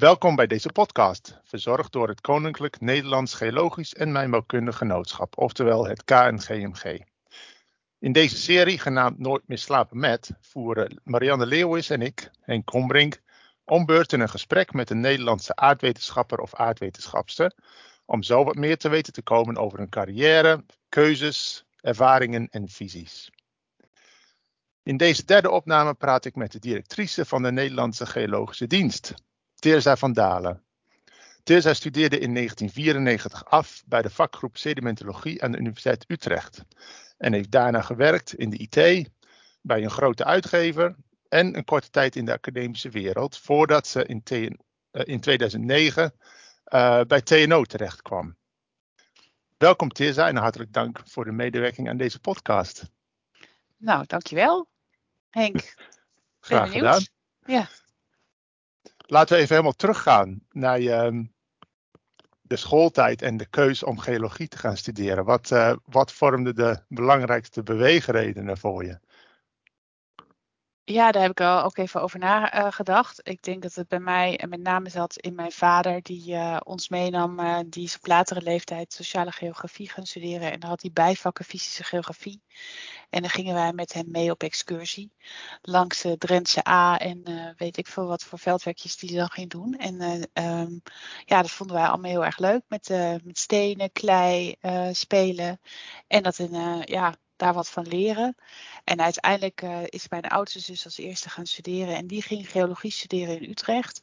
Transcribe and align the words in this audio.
Welkom 0.00 0.36
bij 0.36 0.46
deze 0.46 0.72
podcast, 0.72 1.40
verzorgd 1.44 1.92
door 1.92 2.08
het 2.08 2.20
Koninklijk 2.20 2.80
Nederlands 2.80 3.34
Geologisch 3.34 3.94
en 3.94 4.12
Mijnbouwkundig 4.12 4.76
Genootschap, 4.76 5.38
oftewel 5.38 5.86
het 5.86 6.04
KNGMG. 6.04 7.00
In 7.98 8.12
deze 8.12 8.36
serie, 8.36 8.78
genaamd 8.78 9.18
Nooit 9.18 9.42
meer 9.46 9.58
slapen 9.58 9.98
met, 9.98 10.30
voeren 10.40 11.00
Marianne 11.04 11.46
Leeuwis 11.46 11.90
en 11.90 12.02
ik, 12.02 12.30
Henk 12.40 12.66
Kombrink, 12.66 13.20
om 13.64 13.86
beurten 13.86 14.20
een 14.20 14.28
gesprek 14.28 14.72
met 14.72 14.90
een 14.90 15.00
Nederlandse 15.00 15.56
aardwetenschapper 15.56 16.38
of 16.38 16.54
aardwetenschapster, 16.54 17.52
om 18.04 18.22
zo 18.22 18.44
wat 18.44 18.54
meer 18.54 18.76
te 18.76 18.88
weten 18.88 19.12
te 19.12 19.22
komen 19.22 19.56
over 19.56 19.78
hun 19.78 19.88
carrière, 19.88 20.64
keuzes, 20.88 21.64
ervaringen 21.80 22.48
en 22.50 22.68
visies. 22.68 23.30
In 24.82 24.96
deze 24.96 25.24
derde 25.24 25.50
opname 25.50 25.94
praat 25.94 26.24
ik 26.24 26.34
met 26.34 26.52
de 26.52 26.58
directrice 26.58 27.24
van 27.24 27.42
de 27.42 27.52
Nederlandse 27.52 28.06
Geologische 28.06 28.66
Dienst, 28.66 29.14
Teerza 29.60 29.96
van 29.96 30.12
Dalen. 30.12 30.64
Teerza 31.42 31.74
studeerde 31.74 32.18
in 32.18 32.34
1994 32.34 33.44
af 33.44 33.82
bij 33.86 34.02
de 34.02 34.10
vakgroep 34.10 34.56
Sedimentologie 34.56 35.42
aan 35.42 35.52
de 35.52 35.58
Universiteit 35.58 36.04
Utrecht 36.08 36.64
en 37.16 37.32
heeft 37.32 37.50
daarna 37.50 37.80
gewerkt 37.80 38.34
in 38.34 38.50
de 38.50 38.56
IT, 38.56 39.10
bij 39.60 39.82
een 39.82 39.90
grote 39.90 40.24
uitgever 40.24 40.96
en 41.28 41.56
een 41.56 41.64
korte 41.64 41.90
tijd 41.90 42.16
in 42.16 42.24
de 42.24 42.32
academische 42.32 42.88
wereld, 42.88 43.38
voordat 43.38 43.86
ze 43.86 44.04
in, 44.04 44.22
eh, 44.90 45.02
in 45.04 45.20
2009 45.20 46.14
uh, 46.66 47.00
bij 47.00 47.22
TNO 47.22 47.64
terecht 47.64 48.02
kwam. 48.02 48.36
Welkom 49.56 49.88
Teerza 49.88 50.28
en 50.28 50.36
hartelijk 50.36 50.72
dank 50.72 51.00
voor 51.04 51.24
de 51.24 51.32
medewerking 51.32 51.88
aan 51.88 51.96
deze 51.96 52.20
podcast. 52.20 52.90
Nou, 53.76 54.06
dankjewel 54.06 54.68
Henk. 55.30 55.74
Graag 56.40 56.72
gedaan. 56.72 57.02
Ja. 57.44 57.68
Laten 59.10 59.34
we 59.34 59.42
even 59.42 59.54
helemaal 59.54 59.76
teruggaan 59.76 60.40
naar 60.50 60.80
je, 60.80 60.92
ehm, 60.92 61.24
de 62.40 62.56
schooltijd 62.56 63.22
en 63.22 63.36
de 63.36 63.46
keuze 63.46 63.86
om 63.86 63.98
geologie 63.98 64.48
te 64.48 64.58
gaan 64.58 64.76
studeren. 64.76 65.24
Wat, 65.24 65.50
uh, 65.50 65.76
wat 65.84 66.12
vormde 66.12 66.52
de 66.52 66.82
belangrijkste 66.88 67.62
beweegredenen 67.62 68.58
voor 68.58 68.84
je? 68.84 68.98
Ja, 70.90 71.12
daar 71.12 71.22
heb 71.22 71.30
ik 71.30 71.40
al 71.40 71.62
ook 71.62 71.76
even 71.76 72.02
over 72.02 72.18
nagedacht. 72.18 73.26
Uh, 73.26 73.32
ik 73.32 73.42
denk 73.42 73.62
dat 73.62 73.74
het 73.74 73.88
bij 73.88 73.98
mij 73.98 74.44
met 74.48 74.60
name 74.60 74.88
zat 74.88 75.16
in 75.16 75.34
mijn 75.34 75.52
vader, 75.52 76.02
die 76.02 76.32
uh, 76.32 76.56
ons 76.64 76.88
meenam, 76.88 77.40
uh, 77.40 77.58
die 77.66 77.84
is 77.84 77.96
op 77.96 78.06
latere 78.06 78.42
leeftijd 78.42 78.92
sociale 78.92 79.32
geografie 79.32 79.90
gaan 79.90 80.06
studeren. 80.06 80.52
En 80.52 80.60
dan 80.60 80.70
had 80.70 80.82
hij 80.82 80.90
bijvakken 80.92 81.44
fysische 81.44 81.84
geografie. 81.84 82.42
En 83.10 83.20
dan 83.20 83.30
gingen 83.30 83.54
wij 83.54 83.72
met 83.72 83.92
hem 83.92 84.10
mee 84.10 84.30
op 84.30 84.42
excursie 84.42 85.12
langs 85.62 86.02
de 86.02 86.18
Drentse 86.18 86.68
A 86.68 86.98
en 86.98 87.54
weet 87.56 87.76
ik 87.76 87.86
veel 87.86 88.06
wat 88.06 88.24
voor 88.24 88.38
veldwerkjes 88.38 88.96
die 88.96 89.10
hij 89.10 89.18
dan 89.18 89.30
ging 89.30 89.50
doen. 89.50 89.74
En 89.74 90.02
um, 90.32 90.82
ja, 91.24 91.42
dat 91.42 91.50
vonden 91.50 91.76
wij 91.76 91.86
allemaal 91.86 92.10
heel 92.10 92.24
erg 92.24 92.38
leuk. 92.38 92.62
Met, 92.68 92.88
met 93.24 93.38
stenen, 93.38 93.92
klei, 93.92 94.54
spelen. 94.92 95.60
En 96.06 96.22
dat 96.22 96.38
in, 96.38 96.82
ja, 96.84 97.14
daar 97.40 97.54
wat 97.54 97.68
van 97.68 97.88
leren. 97.88 98.36
En 98.84 99.00
uiteindelijk 99.00 99.62
uh, 99.62 99.82
is 99.84 100.08
mijn 100.08 100.28
oudste 100.28 100.60
zus 100.60 100.84
als 100.84 100.98
eerste 100.98 101.30
gaan 101.30 101.46
studeren. 101.46 101.96
En 101.96 102.06
die 102.06 102.22
ging 102.22 102.50
geologie 102.50 102.90
studeren 102.90 103.40
in 103.40 103.50
Utrecht. 103.50 104.02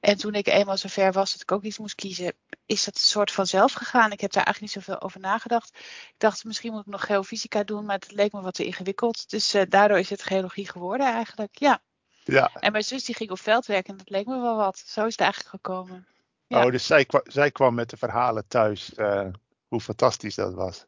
En 0.00 0.16
toen 0.16 0.34
ik 0.34 0.46
eenmaal 0.46 0.76
zover 0.76 1.12
was 1.12 1.32
dat 1.32 1.40
ik 1.40 1.52
ook 1.52 1.62
iets 1.62 1.78
moest 1.78 1.94
kiezen, 1.94 2.34
is 2.66 2.84
dat 2.84 2.94
een 2.94 3.00
soort 3.00 3.32
van 3.32 3.46
zelf 3.46 3.72
gegaan. 3.72 4.12
Ik 4.12 4.20
heb 4.20 4.32
daar 4.32 4.44
eigenlijk 4.44 4.74
niet 4.74 4.84
zoveel 4.84 5.02
over 5.02 5.20
nagedacht. 5.20 5.70
Ik 6.08 6.14
dacht, 6.18 6.44
misschien 6.44 6.72
moet 6.72 6.80
ik 6.80 6.86
nog 6.86 7.06
geofysica 7.06 7.62
doen, 7.62 7.84
maar 7.84 7.98
het 7.98 8.12
leek 8.12 8.32
me 8.32 8.40
wat 8.40 8.54
te 8.54 8.64
ingewikkeld. 8.64 9.30
Dus 9.30 9.54
uh, 9.54 9.62
daardoor 9.68 9.98
is 9.98 10.10
het 10.10 10.22
geologie 10.22 10.68
geworden 10.68 11.06
eigenlijk, 11.06 11.58
ja. 11.58 11.82
ja. 12.24 12.50
En 12.54 12.72
mijn 12.72 12.84
zus 12.84 13.04
die 13.04 13.14
ging 13.14 13.30
op 13.30 13.40
veldwerk 13.40 13.88
en 13.88 13.96
dat 13.96 14.10
leek 14.10 14.26
me 14.26 14.40
wel 14.40 14.56
wat. 14.56 14.82
Zo 14.86 15.06
is 15.06 15.12
het 15.12 15.20
eigenlijk 15.20 15.50
gekomen. 15.50 16.06
Ja. 16.46 16.64
Oh, 16.64 16.70
dus 16.70 16.86
zij, 16.86 17.08
zij 17.24 17.50
kwam 17.50 17.74
met 17.74 17.90
de 17.90 17.96
verhalen 17.96 18.48
thuis, 18.48 18.92
uh, 18.96 19.28
hoe 19.68 19.80
fantastisch 19.80 20.34
dat 20.34 20.54
was. 20.54 20.86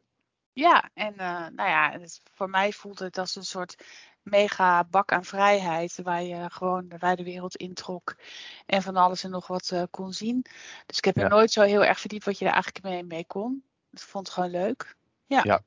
Ja, 0.55 0.89
en 0.93 1.13
uh, 1.13 1.47
nou 1.47 1.69
ja, 1.69 1.91
het, 1.91 2.21
voor 2.33 2.49
mij 2.49 2.71
voelt 2.71 2.99
het 2.99 3.17
als 3.17 3.35
een 3.35 3.45
soort 3.45 3.75
mega 4.21 4.83
bak 4.83 5.11
aan 5.11 5.25
vrijheid. 5.25 5.99
Waar 6.03 6.23
je 6.23 6.49
gewoon 6.49 6.87
de 6.87 6.97
wijde 6.97 7.23
wereld 7.23 7.55
introk. 7.55 8.15
En 8.65 8.81
van 8.81 8.95
alles 8.95 9.23
en 9.23 9.29
nog 9.29 9.47
wat 9.47 9.71
uh, 9.73 9.83
kon 9.91 10.13
zien. 10.13 10.45
Dus 10.85 10.97
ik 10.97 11.05
heb 11.05 11.15
ja. 11.15 11.23
er 11.23 11.29
nooit 11.29 11.51
zo 11.51 11.61
heel 11.61 11.85
erg 11.85 11.99
verdiept 11.99 12.25
wat 12.25 12.39
je 12.39 12.45
er 12.45 12.53
eigenlijk 12.53 12.85
mee, 12.85 13.03
mee 13.03 13.25
kon. 13.25 13.63
Ik 13.91 13.99
vond 13.99 14.25
het 14.25 14.35
gewoon 14.35 14.51
leuk. 14.51 14.95
Ja. 15.25 15.41
ja. 15.43 15.61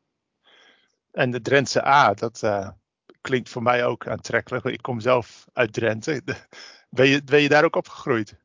En 1.12 1.30
de 1.30 1.40
Drentse 1.40 1.86
A, 1.86 2.14
dat 2.14 2.42
uh, 2.42 2.70
klinkt 3.20 3.48
voor 3.48 3.62
mij 3.62 3.84
ook 3.84 4.08
aantrekkelijk. 4.08 4.64
Ik 4.64 4.82
kom 4.82 5.00
zelf 5.00 5.46
uit 5.52 5.72
Drenthe. 5.72 6.22
Ben 6.90 7.08
je, 7.08 7.24
ben 7.24 7.40
je 7.40 7.48
daar 7.48 7.64
ook 7.64 7.76
opgegroeid? 7.76 8.36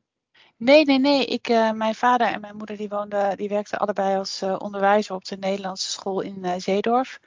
Nee, 0.56 0.84
nee, 0.84 0.98
nee. 0.98 1.26
Ik, 1.26 1.48
uh, 1.48 1.72
mijn 1.72 1.94
vader 1.94 2.26
en 2.26 2.40
mijn 2.40 2.56
moeder 2.56 2.76
die 2.76 2.88
woonden, 2.88 3.36
die 3.36 3.48
werkten 3.48 3.78
allebei 3.78 4.16
als 4.16 4.42
uh, 4.42 4.56
onderwijzer 4.58 5.14
op 5.14 5.24
de 5.24 5.36
Nederlandse 5.36 5.90
school 5.90 6.20
in 6.20 6.44
uh, 6.44 6.54
Zeedorf. 6.56 7.20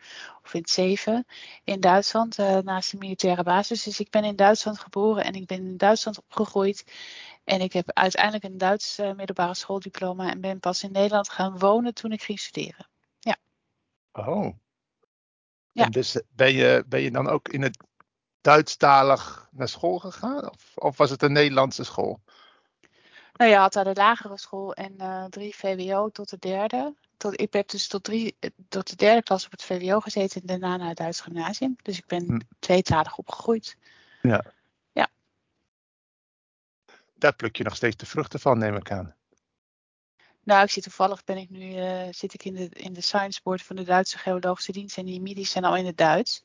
Of 0.44 0.54
in 0.54 0.68
Zeven 0.68 1.26
in 1.64 1.80
Duitsland, 1.80 2.38
naast 2.38 2.92
de 2.92 2.98
militaire 2.98 3.44
basis. 3.44 3.84
Dus 3.84 4.00
ik 4.00 4.10
ben 4.10 4.24
in 4.24 4.36
Duitsland 4.36 4.80
geboren 4.80 5.24
en 5.24 5.34
ik 5.34 5.46
ben 5.46 5.58
in 5.58 5.78
Duitsland 5.78 6.18
opgegroeid. 6.18 6.94
En 7.44 7.62
ik 7.62 7.74
heb 7.74 7.92
uiteindelijk 7.94 8.44
een 8.44 8.58
Duits 8.58 8.98
middelbare 9.16 9.54
schooldiploma 9.54 10.30
en 10.30 10.42
ben 10.42 10.60
pas 10.60 10.84
in 10.84 10.92
Nederland 10.92 11.30
gaan 11.30 11.58
wonen 11.58 11.94
toen 11.94 12.12
ik 12.12 12.24
ging 12.24 12.40
studeren. 12.40 12.88
Ja. 13.20 13.38
Oh. 14.12 14.54
Ja. 15.72 15.84
En 15.84 15.92
dus 15.92 16.22
ben 16.30 16.54
je, 16.54 16.84
ben 16.88 17.02
je 17.02 17.12
dan 17.12 17.30
ook 17.30 17.50
in 17.50 17.62
het 17.62 17.78
Duitsstalig 18.42 19.48
naar 19.52 19.70
school 19.70 20.00
gegaan? 20.00 20.50
Of, 20.50 20.72
of 20.76 20.98
was 20.98 21.10
het 21.10 21.22
een 21.22 21.32
Nederlandse 21.32 21.84
school? 21.84 22.20
Nou 23.38 23.52
ja, 23.52 23.62
had 23.62 23.74
daar 23.74 23.84
de 23.84 23.94
lagere 23.94 24.38
school 24.38 24.74
en 24.74 24.94
uh, 24.98 25.26
drie 25.26 25.56
VWO 25.56 26.10
tot 26.10 26.30
de 26.30 26.38
derde. 26.40 26.96
Tot, 27.18 27.42
ik 27.42 27.54
heb 27.54 27.68
dus 27.70 27.88
tot, 27.88 28.04
drie, 28.04 28.38
tot 28.70 28.90
de 28.90 28.96
derde 28.96 29.24
klas 29.24 29.46
op 29.46 29.52
het 29.52 29.64
VWO 29.64 30.00
gezeten 30.00 30.42
en 30.42 30.48
daarna 30.48 30.78
naar 30.78 30.88
het 30.88 30.98
Duits 30.98 31.22
gymnasium. 31.22 31.76
Dus 31.82 31.98
ik 31.98 32.06
ben 32.06 32.26
hm. 32.26 32.40
tweetalig 32.60 33.18
opgegroeid. 33.18 33.78
Ja. 34.22 34.44
Ja. 34.92 35.08
Daar 37.16 37.36
pluk 37.36 37.56
je 37.56 37.64
nog 37.64 37.76
steeds 37.76 37.96
de 37.96 38.06
vruchten 38.06 38.40
van, 38.40 38.58
neem 38.58 38.76
ik 38.76 38.92
aan. 38.92 39.16
Nou, 40.44 40.64
ik 40.64 40.72
zit 40.72 40.84
toevallig 40.84 41.24
ben 41.24 41.38
ik 41.38 41.50
nu 41.50 41.76
uh, 41.76 42.08
zit 42.12 42.34
ik 42.34 42.46
in 42.46 42.54
de, 42.54 42.70
in 42.70 42.94
de 42.94 43.02
science 43.02 43.40
board 43.44 43.64
van 43.64 43.76
de 43.76 43.84
Duitse 43.84 44.18
Geologische 44.18 44.72
Dienst 44.72 44.98
en 44.98 45.06
die 45.06 45.22
MIDI's 45.22 45.52
zijn 45.52 45.64
al 45.64 45.76
in 45.76 45.86
het 45.86 45.98
Duits. 45.98 46.44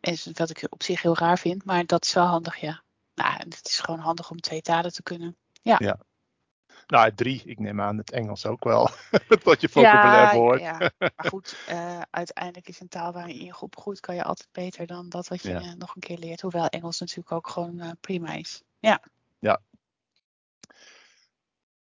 En 0.00 0.16
wat 0.32 0.50
ik 0.50 0.66
op 0.70 0.82
zich 0.82 1.02
heel 1.02 1.16
raar 1.16 1.38
vind, 1.38 1.64
maar 1.64 1.86
dat 1.86 2.04
is 2.04 2.12
wel 2.12 2.26
handig, 2.26 2.56
ja. 2.56 2.82
Nou, 3.14 3.32
het 3.36 3.68
is 3.68 3.80
gewoon 3.80 4.00
handig 4.00 4.30
om 4.30 4.40
twee 4.40 4.62
talen 4.62 4.92
te 4.92 5.02
kunnen. 5.02 5.36
Ja. 5.64 5.76
ja. 5.78 5.98
Nou, 6.86 7.14
drie. 7.14 7.42
Ik 7.44 7.58
neem 7.58 7.80
aan 7.80 7.98
het 7.98 8.10
Engels 8.10 8.46
ook 8.46 8.64
wel. 8.64 8.90
Wat 9.44 9.60
je 9.60 9.68
vocabulaire 9.68 10.34
ja, 10.34 10.40
hoort. 10.40 10.60
Ja, 10.60 10.90
maar 10.98 11.12
goed, 11.16 11.56
uh, 11.70 12.00
uiteindelijk 12.10 12.68
is 12.68 12.80
een 12.80 12.88
taal 12.88 13.12
waarin 13.12 13.44
je 13.44 13.60
opgroeit, 13.60 14.00
kan 14.00 14.14
je 14.14 14.24
altijd 14.24 14.48
beter 14.52 14.86
dan 14.86 15.08
dat 15.08 15.28
wat 15.28 15.42
je 15.42 15.48
ja. 15.48 15.60
uh, 15.60 15.72
nog 15.72 15.94
een 15.94 16.00
keer 16.00 16.18
leert. 16.18 16.40
Hoewel 16.40 16.66
Engels 16.66 17.00
natuurlijk 17.00 17.32
ook 17.32 17.48
gewoon 17.48 17.80
uh, 17.80 17.90
prima 18.00 18.32
is. 18.32 18.62
Ja. 18.78 19.02
Ja. 19.38 19.60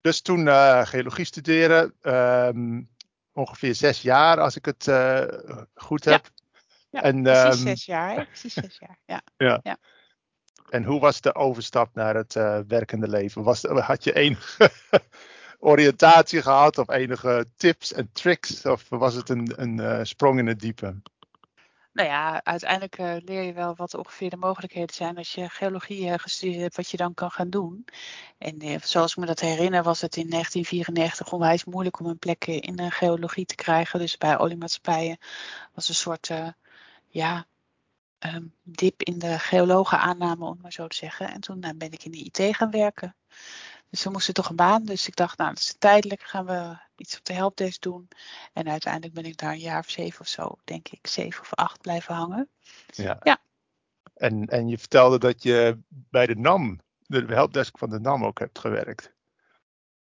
Dus 0.00 0.20
toen 0.20 0.48
geologie 0.86 1.24
studeren, 1.24 1.94
um, 2.02 2.88
ongeveer 3.32 3.74
zes 3.74 4.02
jaar, 4.02 4.40
als 4.40 4.56
ik 4.56 4.64
het 4.64 4.90
goed 5.74 6.04
heb. 6.04 6.30
Ja, 6.90 7.02
en, 7.02 7.22
precies 7.22 7.60
um, 7.60 7.66
zes 7.66 7.84
jaar. 7.84 8.26
Precies 8.26 8.54
zes 8.54 8.78
jaar, 8.78 8.98
ja. 9.04 9.22
ja. 9.62 9.78
En 10.68 10.84
hoe 10.84 11.00
was 11.00 11.20
de 11.20 11.34
overstap 11.34 11.94
naar 11.94 12.14
het 12.14 12.34
uh, 12.34 12.58
werkende 12.68 13.08
leven? 13.08 13.42
Was, 13.42 13.62
had 13.62 14.04
je 14.04 14.12
enige 14.12 14.70
oriëntatie 15.58 16.42
gehad 16.42 16.78
of 16.78 16.88
enige 16.88 17.46
tips 17.56 17.92
en 17.92 18.10
tricks? 18.12 18.66
Of 18.66 18.88
was 18.88 19.14
het 19.14 19.28
een, 19.28 19.52
een 19.56 19.78
uh, 19.78 19.98
sprong 20.02 20.38
in 20.38 20.46
het 20.46 20.60
diepe? 20.60 20.94
Nou 21.92 22.08
ja, 22.08 22.44
uiteindelijk 22.44 22.98
uh, 22.98 23.16
leer 23.18 23.42
je 23.42 23.52
wel 23.52 23.76
wat 23.76 23.94
ongeveer 23.94 24.30
de 24.30 24.36
mogelijkheden 24.36 24.94
zijn 24.94 25.16
als 25.16 25.32
je 25.32 25.48
geologie 25.48 26.18
gestudeerd 26.18 26.60
hebt, 26.60 26.76
wat 26.76 26.90
je 26.90 26.96
dan 26.96 27.14
kan 27.14 27.30
gaan 27.30 27.50
doen. 27.50 27.84
En 28.38 28.80
zoals 28.82 29.10
ik 29.10 29.16
me 29.16 29.26
dat 29.26 29.40
herinner, 29.40 29.82
was 29.82 30.00
het 30.00 30.16
in 30.16 30.30
1994 30.30 31.32
onwijs 31.32 31.64
moeilijk 31.64 32.00
om 32.00 32.06
een 32.06 32.18
plek 32.18 32.46
in 32.46 32.90
geologie 32.90 33.46
te 33.46 33.54
krijgen. 33.54 33.98
Dus 33.98 34.16
bij 34.16 34.38
oliemaatschappijen 34.38 35.18
was 35.74 35.88
een 35.88 35.94
soort 35.94 36.30
ja, 37.08 37.46
um, 38.26 38.54
dip 38.62 39.02
in 39.02 39.18
de 39.18 39.38
geologen 39.38 39.98
aanname, 39.98 40.44
om 40.44 40.58
maar 40.62 40.72
zo 40.72 40.86
te 40.86 40.96
zeggen. 40.96 41.30
En 41.30 41.40
toen 41.40 41.64
uh, 41.64 41.70
ben 41.76 41.92
ik 41.92 42.04
in 42.04 42.10
de 42.10 42.18
IT 42.18 42.56
gaan 42.56 42.70
werken. 42.70 43.16
Dus 43.90 44.04
we 44.04 44.10
moesten 44.10 44.34
toch 44.34 44.48
een 44.48 44.56
baan. 44.56 44.84
Dus 44.84 45.08
ik 45.08 45.16
dacht, 45.16 45.38
nou, 45.38 45.50
dat 45.50 45.58
is 45.58 45.76
tijdelijk. 45.78 46.22
Gaan 46.22 46.46
we 46.46 46.76
iets 46.96 47.18
op 47.18 47.24
de 47.24 47.32
helpdesk 47.32 47.80
doen. 47.82 48.08
En 48.52 48.68
uiteindelijk 48.68 49.14
ben 49.14 49.24
ik 49.24 49.36
daar 49.36 49.52
een 49.52 49.58
jaar 49.58 49.78
of 49.78 49.90
zeven 49.90 50.20
of 50.20 50.28
zo, 50.28 50.58
denk 50.64 50.88
ik, 50.88 51.06
zeven 51.06 51.40
of 51.40 51.54
acht 51.54 51.80
blijven 51.80 52.14
hangen. 52.14 52.48
Ja. 52.86 53.18
ja. 53.22 53.38
En, 54.14 54.46
en 54.46 54.68
je 54.68 54.78
vertelde 54.78 55.18
dat 55.18 55.42
je 55.42 55.78
bij 55.88 56.26
de 56.26 56.36
NAM, 56.36 56.80
de 57.06 57.24
helpdesk 57.26 57.78
van 57.78 57.90
de 57.90 58.00
NAM 58.00 58.24
ook 58.24 58.38
hebt 58.38 58.58
gewerkt. 58.58 59.13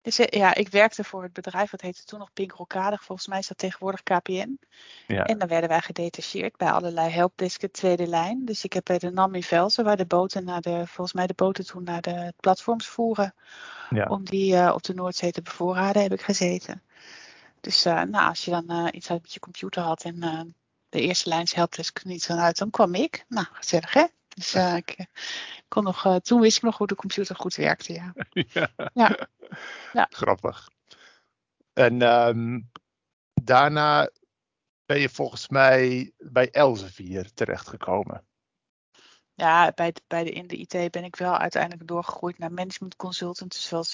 Dus 0.03 0.19
ja, 0.29 0.55
ik 0.55 0.69
werkte 0.69 1.03
voor 1.03 1.23
het 1.23 1.33
bedrijf, 1.33 1.69
dat 1.69 1.81
heette 1.81 2.03
toen 2.03 2.19
nog 2.19 2.33
Pink 2.33 2.51
Rokade. 2.51 2.97
Volgens 3.01 3.27
mij 3.27 3.39
is 3.39 3.47
dat 3.47 3.57
tegenwoordig 3.57 4.03
KPN. 4.03 4.59
Ja. 5.07 5.23
En 5.23 5.37
dan 5.37 5.47
werden 5.47 5.69
wij 5.69 5.81
gedetacheerd 5.81 6.57
bij 6.57 6.71
allerlei 6.71 7.09
helpdesken, 7.09 7.71
tweede 7.71 8.07
lijn. 8.07 8.45
Dus 8.45 8.63
ik 8.63 8.73
heb 8.73 8.85
bij 8.85 8.97
de 8.97 9.11
NAMI 9.11 9.43
Velsen, 9.43 9.83
waar 9.83 9.97
de 9.97 10.05
boten 10.05 10.43
naar 10.43 10.61
de, 10.61 10.87
volgens 10.87 11.13
mij 11.13 11.27
de 11.27 11.33
boten 11.33 11.65
toen 11.65 11.83
naar 11.83 12.01
de 12.01 12.33
platforms 12.39 12.87
voeren. 12.87 13.33
Ja. 13.89 14.05
Om 14.05 14.23
die 14.23 14.53
uh, 14.53 14.71
op 14.73 14.83
de 14.83 14.93
Noordzee 14.93 15.31
te 15.31 15.41
bevoorraden, 15.41 16.01
heb 16.01 16.13
ik 16.13 16.21
gezeten. 16.21 16.81
Dus 17.61 17.85
uh, 17.85 18.01
nou, 18.01 18.29
als 18.29 18.45
je 18.45 18.51
dan 18.51 18.65
uh, 18.67 18.87
iets 18.91 19.09
uit 19.09 19.21
met 19.21 19.33
je 19.33 19.39
computer 19.39 19.81
had 19.81 20.03
en 20.03 20.55
de 20.89 21.01
eerste 21.01 21.29
lijns 21.29 21.53
helpdesk 21.53 22.03
niet 22.05 22.23
zo 22.23 22.33
uit, 22.33 22.57
dan 22.57 22.69
kwam 22.69 22.95
ik. 22.95 23.25
Nou, 23.27 23.47
gezellig 23.51 23.93
hè? 23.93 24.05
Dus 24.33 24.53
ik 24.55 25.05
kon 25.67 25.83
nog, 25.83 26.19
toen 26.21 26.41
wist 26.41 26.57
ik 26.57 26.63
nog 26.63 26.77
hoe 26.77 26.87
de 26.87 26.95
computer 26.95 27.35
goed 27.35 27.55
werkte, 27.55 27.93
ja. 27.93 28.13
ja. 28.53 28.69
ja. 28.93 29.27
ja. 29.93 30.07
Grappig. 30.09 30.69
En 31.73 32.01
um, 32.01 32.69
daarna 33.33 34.09
ben 34.85 34.99
je 34.99 35.09
volgens 35.09 35.49
mij 35.49 36.11
bij 36.17 36.51
Elsevier 36.51 37.33
terechtgekomen. 37.33 38.25
Ja, 39.35 39.71
bij, 39.75 39.91
de, 39.91 40.01
bij 40.07 40.23
de, 40.23 40.31
in 40.31 40.47
de 40.47 40.55
IT 40.55 40.91
ben 40.91 41.03
ik 41.03 41.15
wel 41.15 41.37
uiteindelijk 41.37 41.87
doorgegroeid 41.87 42.37
naar 42.37 42.51
management 42.51 42.95
consultant. 42.95 43.51
Dus 43.51 43.69
wel 43.69 43.85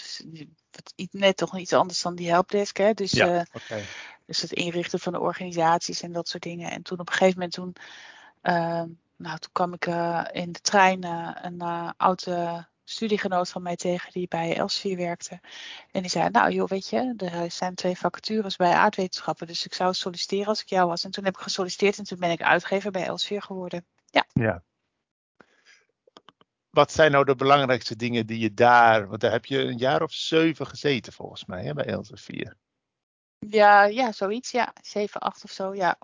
net 1.12 1.38
toch 1.38 1.58
iets 1.58 1.74
anders 1.74 2.02
dan 2.02 2.16
die 2.16 2.30
helpdesk. 2.30 2.78
Hè? 2.78 2.94
Dus, 2.94 3.12
ja, 3.12 3.46
uh, 3.72 3.78
dus 4.26 4.42
het 4.42 4.52
inrichten 4.52 5.00
van 5.00 5.14
de 5.14 5.20
organisaties 5.20 6.02
en 6.02 6.12
dat 6.12 6.28
soort 6.28 6.44
dingen. 6.44 6.72
En 6.72 6.82
toen 6.82 7.00
op 7.00 7.08
een 7.08 7.14
gegeven 7.14 7.34
moment 7.34 7.54
toen, 7.54 7.76
uh, 8.44 8.84
nou, 9.20 9.38
toen 9.38 9.52
kwam 9.52 9.74
ik 9.74 9.86
uh, 9.86 10.26
in 10.32 10.52
de 10.52 10.62
trein 10.62 11.04
een 11.46 11.62
oude 11.98 12.68
studiegenoot 12.84 13.50
van 13.50 13.62
mij 13.62 13.76
tegen 13.76 14.12
die 14.12 14.28
bij 14.28 14.58
Elsevier 14.58 14.98
werkte. 14.98 15.40
En 15.92 16.02
die 16.02 16.10
zei, 16.10 16.30
nou 16.30 16.52
joh, 16.52 16.68
weet 16.68 16.90
je, 16.90 17.14
er 17.18 17.52
zijn 17.52 17.76
twee 17.76 17.98
vacatures 17.98 18.56
bij 18.56 18.74
aardwetenschappen, 18.74 19.48
dus 19.48 19.66
ik 19.66 19.74
zou 19.74 19.94
solliciteren 19.94 20.48
als 20.48 20.62
ik 20.62 20.70
jou 20.70 20.88
was. 20.88 21.04
En 21.04 21.12
toen 21.12 21.24
heb 21.24 21.36
ik 21.36 21.42
gesolliciteerd 21.42 21.98
en 21.98 22.04
toen 22.04 22.20
ben 22.20 22.32
ik 22.32 22.42
uitgever 22.42 22.92
bij 22.92 23.06
Elsevier 23.06 23.42
geworden. 23.42 23.86
Ja. 24.06 24.26
ja. 24.34 24.64
Wat 26.70 26.92
zijn 26.92 27.12
nou 27.12 27.26
de 27.26 27.36
belangrijkste 27.36 27.96
dingen 27.96 28.26
die 28.26 28.40
je 28.40 28.54
daar, 28.54 29.08
want 29.08 29.22
daar 29.22 29.32
heb 29.32 29.46
je 29.46 29.60
een 29.60 29.78
jaar 29.78 30.02
of 30.02 30.12
zeven 30.12 30.68
gezeten 30.68 31.14
volgens 31.14 31.46
mij 31.46 31.64
hè, 31.64 31.74
bij 31.74 31.86
Elsevier. 31.86 32.58
Ja, 33.40 33.84
ja, 33.84 34.12
zoiets, 34.12 34.52
ja. 34.52 34.74
Zeven, 34.82 35.22
acht 35.22 35.44
of 35.44 35.52
zo, 35.52 35.76
ja. 35.76 35.96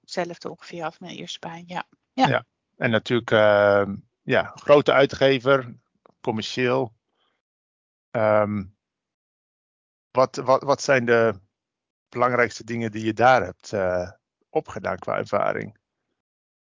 Hetzelfde 0.00 0.50
ongeveer 0.50 0.84
als 0.84 0.98
mijn 0.98 1.16
eerste 1.16 1.38
baan, 1.38 1.64
ja. 1.66 1.84
Ja, 2.12 2.26
ja. 2.26 2.44
En 2.76 2.90
natuurlijk, 2.90 3.30
uh, 3.30 3.94
ja, 4.22 4.52
grote 4.54 4.92
uitgever, 4.92 5.76
commercieel. 6.20 6.94
Um, 8.10 8.76
wat, 10.10 10.36
wat, 10.36 10.62
wat 10.62 10.82
zijn 10.82 11.04
de 11.04 11.40
belangrijkste 12.08 12.64
dingen 12.64 12.90
die 12.90 13.04
je 13.04 13.12
daar 13.12 13.42
hebt 13.42 13.72
uh, 13.72 14.10
opgedaan 14.48 14.98
qua 14.98 15.16
ervaring? 15.16 15.76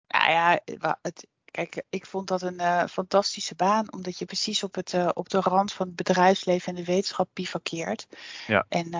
Nou 0.07 0.31
ja, 0.31 0.61
het, 1.03 1.27
kijk, 1.45 1.83
ik 1.89 2.07
vond 2.07 2.29
dat 2.29 2.43
een 2.43 2.61
uh, 2.61 2.85
fantastische 2.85 3.55
baan, 3.55 3.93
omdat 3.93 4.19
je 4.19 4.25
precies 4.25 4.63
op, 4.63 4.75
het, 4.75 4.93
uh, 4.93 5.09
op 5.13 5.29
de 5.29 5.41
rand 5.41 5.73
van 5.73 5.87
het 5.87 5.97
bedrijfsleven 5.97 6.69
en 6.69 6.75
de 6.75 6.85
wetenschap 6.85 7.29
bivakkeert. 7.33 8.07
Ja. 8.47 8.67
En 8.69 8.91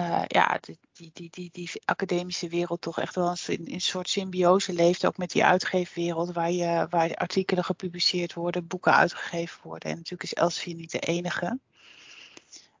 uh, 0.00 0.22
ja, 0.26 0.58
die, 0.60 0.78
die, 1.12 1.28
die, 1.30 1.48
die, 1.52 1.70
academische 1.84 2.48
wereld 2.48 2.80
toch 2.80 2.98
echt 2.98 3.14
wel 3.14 3.28
eens 3.28 3.48
in, 3.48 3.66
in 3.66 3.74
een 3.74 3.80
soort 3.80 4.08
symbiose 4.08 4.72
leeft. 4.72 5.06
Ook 5.06 5.16
met 5.16 5.30
die 5.30 5.44
uitgeefwereld 5.44 6.32
waar, 6.32 6.50
je, 6.50 6.86
waar 6.90 7.14
artikelen 7.14 7.64
gepubliceerd 7.64 8.34
worden, 8.34 8.66
boeken 8.66 8.94
uitgegeven 8.94 9.60
worden. 9.62 9.90
En 9.90 9.96
natuurlijk 9.96 10.22
is 10.22 10.34
Elsevier 10.34 10.74
niet 10.74 10.90
de 10.90 10.98
enige. 10.98 11.58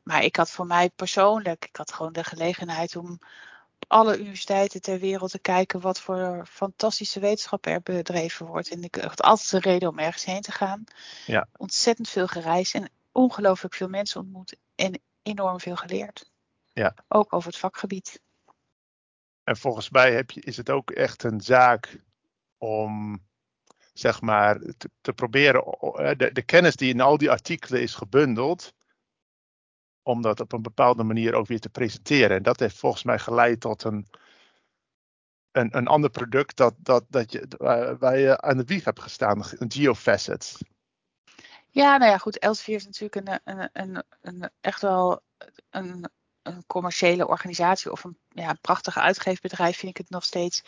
Maar 0.02 0.24
ik 0.24 0.36
had 0.36 0.50
voor 0.50 0.66
mij 0.66 0.90
persoonlijk, 0.90 1.64
ik 1.64 1.76
had 1.76 1.92
gewoon 1.92 2.12
de 2.12 2.24
gelegenheid 2.24 2.96
om 2.96 3.10
op 3.74 3.84
alle 3.88 4.18
universiteiten 4.18 4.82
ter 4.82 4.98
wereld 4.98 5.30
te 5.30 5.38
kijken 5.38 5.80
wat 5.80 6.00
voor 6.00 6.46
fantastische 6.50 7.20
wetenschap 7.20 7.66
er 7.66 7.82
bedreven 7.82 8.46
wordt. 8.46 8.70
En 8.70 8.82
ik 8.82 8.94
had 8.94 9.22
altijd 9.22 9.52
een 9.52 9.72
reden 9.72 9.88
om 9.88 9.98
ergens 9.98 10.24
heen 10.24 10.40
te 10.40 10.52
gaan. 10.52 10.84
Ja. 11.26 11.46
Ontzettend 11.56 12.08
veel 12.08 12.26
gereisd 12.26 12.74
en 12.74 12.90
ongelooflijk 13.12 13.74
veel 13.74 13.88
mensen 13.88 14.20
ontmoet 14.20 14.56
en 14.74 15.00
enorm 15.22 15.60
veel 15.60 15.76
geleerd. 15.76 16.29
Ja. 16.72 16.94
Ook 17.08 17.32
over 17.32 17.48
het 17.48 17.58
vakgebied. 17.58 18.20
En 19.44 19.56
volgens 19.56 19.90
mij 19.90 20.14
heb 20.14 20.30
je, 20.30 20.40
is 20.40 20.56
het 20.56 20.70
ook 20.70 20.90
echt 20.90 21.22
een 21.22 21.40
zaak 21.40 22.02
om 22.58 23.22
zeg 23.92 24.20
maar 24.20 24.58
te, 24.58 24.90
te 25.00 25.12
proberen 25.12 25.64
de, 26.16 26.32
de, 26.32 26.42
kennis 26.42 26.76
die 26.76 26.92
in 26.92 27.00
al 27.00 27.18
die 27.18 27.30
artikelen 27.30 27.82
is 27.82 27.94
gebundeld, 27.94 28.74
om 30.02 30.22
dat 30.22 30.40
op 30.40 30.52
een 30.52 30.62
bepaalde 30.62 31.02
manier 31.02 31.34
ook 31.34 31.46
weer 31.46 31.60
te 31.60 31.68
presenteren. 31.68 32.36
En 32.36 32.42
dat 32.42 32.60
heeft 32.60 32.78
volgens 32.78 33.02
mij 33.02 33.18
geleid 33.18 33.60
tot 33.60 33.84
een, 33.84 34.06
een, 35.52 35.76
een 35.76 35.86
ander 35.86 36.10
product 36.10 36.56
dat, 36.56 36.74
dat, 36.78 37.04
dat 37.08 37.32
je, 37.32 37.48
waar 37.98 38.18
je 38.18 38.40
aan 38.40 38.56
de 38.56 38.64
wieg 38.64 38.84
hebt 38.84 39.00
gestaan, 39.00 39.44
een 39.58 39.72
geofacet. 39.72 40.58
Ja, 41.68 41.96
nou 41.96 42.10
ja, 42.10 42.18
goed. 42.18 42.38
Elsevier 42.38 42.76
is 42.76 42.84
natuurlijk 42.84 43.14
een, 43.14 43.40
een, 43.44 43.70
een, 43.72 44.04
een 44.20 44.50
echt 44.60 44.82
wel 44.82 45.22
een 45.70 46.10
een 46.42 46.64
commerciële 46.66 47.26
organisatie 47.28 47.92
of 47.92 48.04
een 48.04 48.18
ja, 48.28 48.52
prachtige 48.60 49.00
uitgeefbedrijf 49.00 49.78
vind 49.78 49.90
ik 49.90 49.96
het 49.96 50.10
nog 50.10 50.24
steeds. 50.24 50.62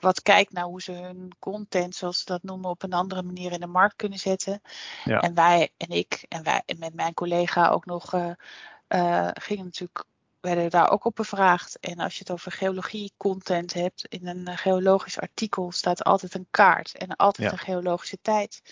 Wat 0.00 0.22
kijkt 0.22 0.52
naar 0.52 0.64
hoe 0.64 0.82
ze 0.82 0.92
hun 0.92 1.32
content, 1.38 1.94
zoals 1.94 2.18
ze 2.18 2.24
dat 2.24 2.42
noemen, 2.42 2.70
op 2.70 2.82
een 2.82 2.92
andere 2.92 3.22
manier 3.22 3.52
in 3.52 3.60
de 3.60 3.66
markt 3.66 3.96
kunnen 3.96 4.18
zetten. 4.18 4.62
Ja. 5.04 5.20
En 5.20 5.34
wij 5.34 5.70
en 5.76 5.88
ik 5.88 6.24
en 6.28 6.42
wij 6.42 6.62
en 6.66 6.78
met 6.78 6.94
mijn 6.94 7.14
collega 7.14 7.68
ook 7.68 7.86
nog 7.86 8.14
uh, 8.14 8.30
uh, 8.88 9.28
gingen 9.32 9.64
natuurlijk 9.64 10.04
werden 10.40 10.70
daar 10.70 10.90
ook 10.90 11.04
op 11.04 11.14
bevraagd. 11.14 11.78
En 11.78 11.98
als 11.98 12.12
je 12.14 12.18
het 12.18 12.30
over 12.30 12.52
geologie 12.52 13.12
content 13.16 13.72
hebt, 13.72 14.06
in 14.08 14.26
een 14.26 14.58
geologisch 14.58 15.18
artikel 15.18 15.72
staat 15.72 16.04
altijd 16.04 16.34
een 16.34 16.46
kaart 16.50 16.96
en 16.96 17.16
altijd 17.16 17.52
een 17.52 17.58
geologische 17.58 18.18
tijd. 18.22 18.62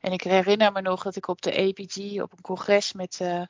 En 0.00 0.12
ik 0.12 0.22
herinner 0.22 0.72
me 0.72 0.80
nog 0.80 1.02
dat 1.02 1.16
ik 1.16 1.28
op 1.28 1.42
de 1.42 1.56
APG 1.56 2.22
op 2.22 2.32
een 2.32 2.40
congres 2.40 2.92
met 2.92 3.18
uh, 3.22 3.42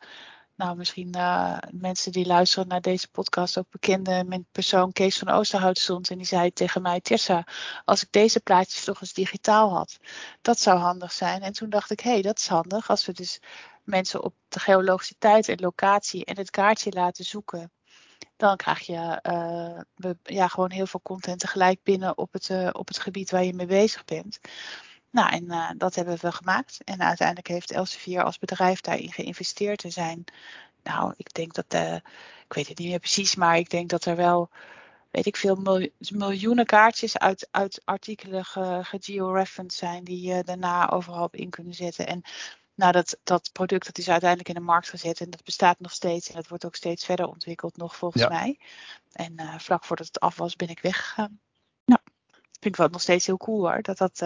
nou, 0.57 0.77
misschien 0.77 1.17
uh, 1.17 1.59
mensen 1.71 2.13
die 2.13 2.27
luisteren 2.27 2.69
naar 2.69 2.81
deze 2.81 3.09
podcast 3.09 3.59
ook 3.59 3.71
bekende 3.71 4.45
persoon 4.53 4.93
Kees 4.93 5.19
van 5.19 5.29
Oosterhout 5.29 5.79
stond. 5.79 6.11
En 6.11 6.17
die 6.17 6.27
zei 6.27 6.53
tegen 6.53 6.83
mij, 6.83 7.01
Tessa, 7.01 7.47
als 7.85 8.03
ik 8.03 8.13
deze 8.13 8.41
plaatjes 8.41 8.85
toch 8.85 9.01
eens 9.01 9.13
digitaal 9.13 9.75
had, 9.75 9.99
dat 10.41 10.59
zou 10.59 10.79
handig 10.79 11.13
zijn. 11.13 11.43
En 11.43 11.53
toen 11.53 11.71
dacht 11.71 11.91
ik, 11.91 12.01
hé, 12.01 12.11
hey, 12.11 12.23
dat 12.23 12.39
is 12.39 12.47
handig. 12.47 12.91
Als 12.91 13.07
we 13.07 13.13
dus 13.13 13.41
mensen 13.85 14.23
op 14.23 14.35
de 14.49 14.61
geologische 14.61 15.15
tijd 15.19 15.49
en 15.49 15.61
locatie 15.61 16.25
en 16.25 16.37
het 16.37 16.51
kaartje 16.51 16.93
laten 16.93 17.25
zoeken. 17.25 17.73
Dan 18.37 18.57
krijg 18.57 18.81
je 18.81 19.19
uh, 20.03 20.11
ja, 20.23 20.49
gewoon 20.49 20.71
heel 20.71 20.87
veel 20.87 21.01
content 21.03 21.41
tegelijk 21.41 21.83
binnen 21.83 22.19
op 22.19 22.33
het, 22.33 22.49
uh, 22.49 22.69
op 22.73 22.89
het 22.89 22.99
gebied 22.99 23.31
waar 23.31 23.45
je 23.45 23.55
mee 23.55 23.67
bezig 23.67 24.05
bent. 24.05 24.41
Nou, 25.13 25.31
en 25.31 25.45
uh, 25.45 25.71
dat 25.77 25.95
hebben 25.95 26.19
we 26.21 26.33
gemaakt. 26.33 26.79
En 26.85 27.03
uiteindelijk 27.03 27.49
heeft 27.49 27.73
Elsevier 27.73 28.23
als 28.23 28.39
bedrijf 28.39 28.81
daarin 28.81 29.13
geïnvesteerd. 29.13 29.83
Er 29.83 29.93
zijn, 29.93 30.25
nou, 30.83 31.15
ik 31.17 31.35
denk 31.35 31.55
dat, 31.55 31.75
uh, 31.75 31.95
ik 32.45 32.53
weet 32.53 32.69
het 32.69 32.79
niet 32.79 32.89
meer 32.89 32.99
precies, 32.99 33.35
maar 33.35 33.57
ik 33.57 33.71
denk 33.71 33.89
dat 33.89 34.05
er 34.05 34.17
wel, 34.17 34.51
weet 35.11 35.27
ik 35.27 35.37
veel, 35.37 35.83
miljoenen 35.99 36.67
kaartjes 36.67 37.19
uit, 37.19 37.49
uit 37.51 37.81
artikelen 37.85 38.45
gegeoreferenced 38.85 39.79
zijn 39.79 40.05
die 40.05 40.29
je 40.29 40.45
daarna 40.45 40.91
overal 40.91 41.25
op 41.25 41.37
in 41.37 41.51
kunnen 41.51 41.75
zetten. 41.75 42.07
En 42.07 42.23
nou, 42.75 42.93
dat, 42.93 43.19
dat 43.23 43.51
product 43.53 43.87
dat 43.87 43.99
is 43.99 44.09
uiteindelijk 44.09 44.49
in 44.49 44.55
de 44.55 44.61
markt 44.61 44.89
gezet 44.89 45.21
en 45.21 45.31
dat 45.31 45.45
bestaat 45.45 45.81
nog 45.81 45.93
steeds 45.93 46.29
en 46.29 46.35
dat 46.35 46.49
wordt 46.49 46.65
ook 46.65 46.77
steeds 46.77 47.05
verder 47.05 47.27
ontwikkeld 47.27 47.77
nog 47.77 47.97
volgens 47.97 48.29
mij. 48.29 48.59
En 49.13 49.33
uh, 49.41 49.59
vlak 49.59 49.85
voordat 49.85 50.07
het 50.07 50.21
af 50.21 50.37
was 50.37 50.57
ben 50.57 50.69
ik 50.69 50.81
weggegaan. 50.81 51.41
Nou, 51.85 52.01
vind 52.51 52.65
ik 52.65 52.77
wel 52.77 52.89
nog 52.89 53.01
steeds 53.01 53.27
heel 53.27 53.37
cool 53.37 53.61
hoor, 53.61 53.83
dat 53.83 53.99
dat 53.99 54.23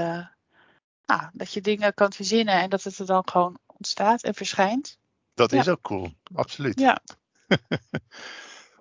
nou, 1.07 1.23
dat 1.33 1.53
je 1.53 1.61
dingen 1.61 1.95
kan 1.95 2.13
verzinnen 2.13 2.55
en 2.55 2.71
dat 2.71 2.83
het 2.83 2.99
er 2.99 3.07
dan 3.07 3.29
gewoon 3.29 3.59
ontstaat 3.67 4.23
en 4.23 4.35
verschijnt. 4.35 4.99
Dat 5.35 5.53
is 5.53 5.69
ook 5.69 5.83
cool, 5.83 6.13
absoluut. 6.35 6.81
Ja. 6.81 7.01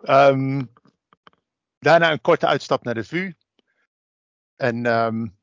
um, 0.04 0.72
daarna 1.80 2.12
een 2.12 2.22
korte 2.22 2.48
uitstap 2.48 2.84
naar 2.84 2.94
de 2.94 3.04
VU. 3.04 3.34
En 4.56 4.86
um, 4.86 5.38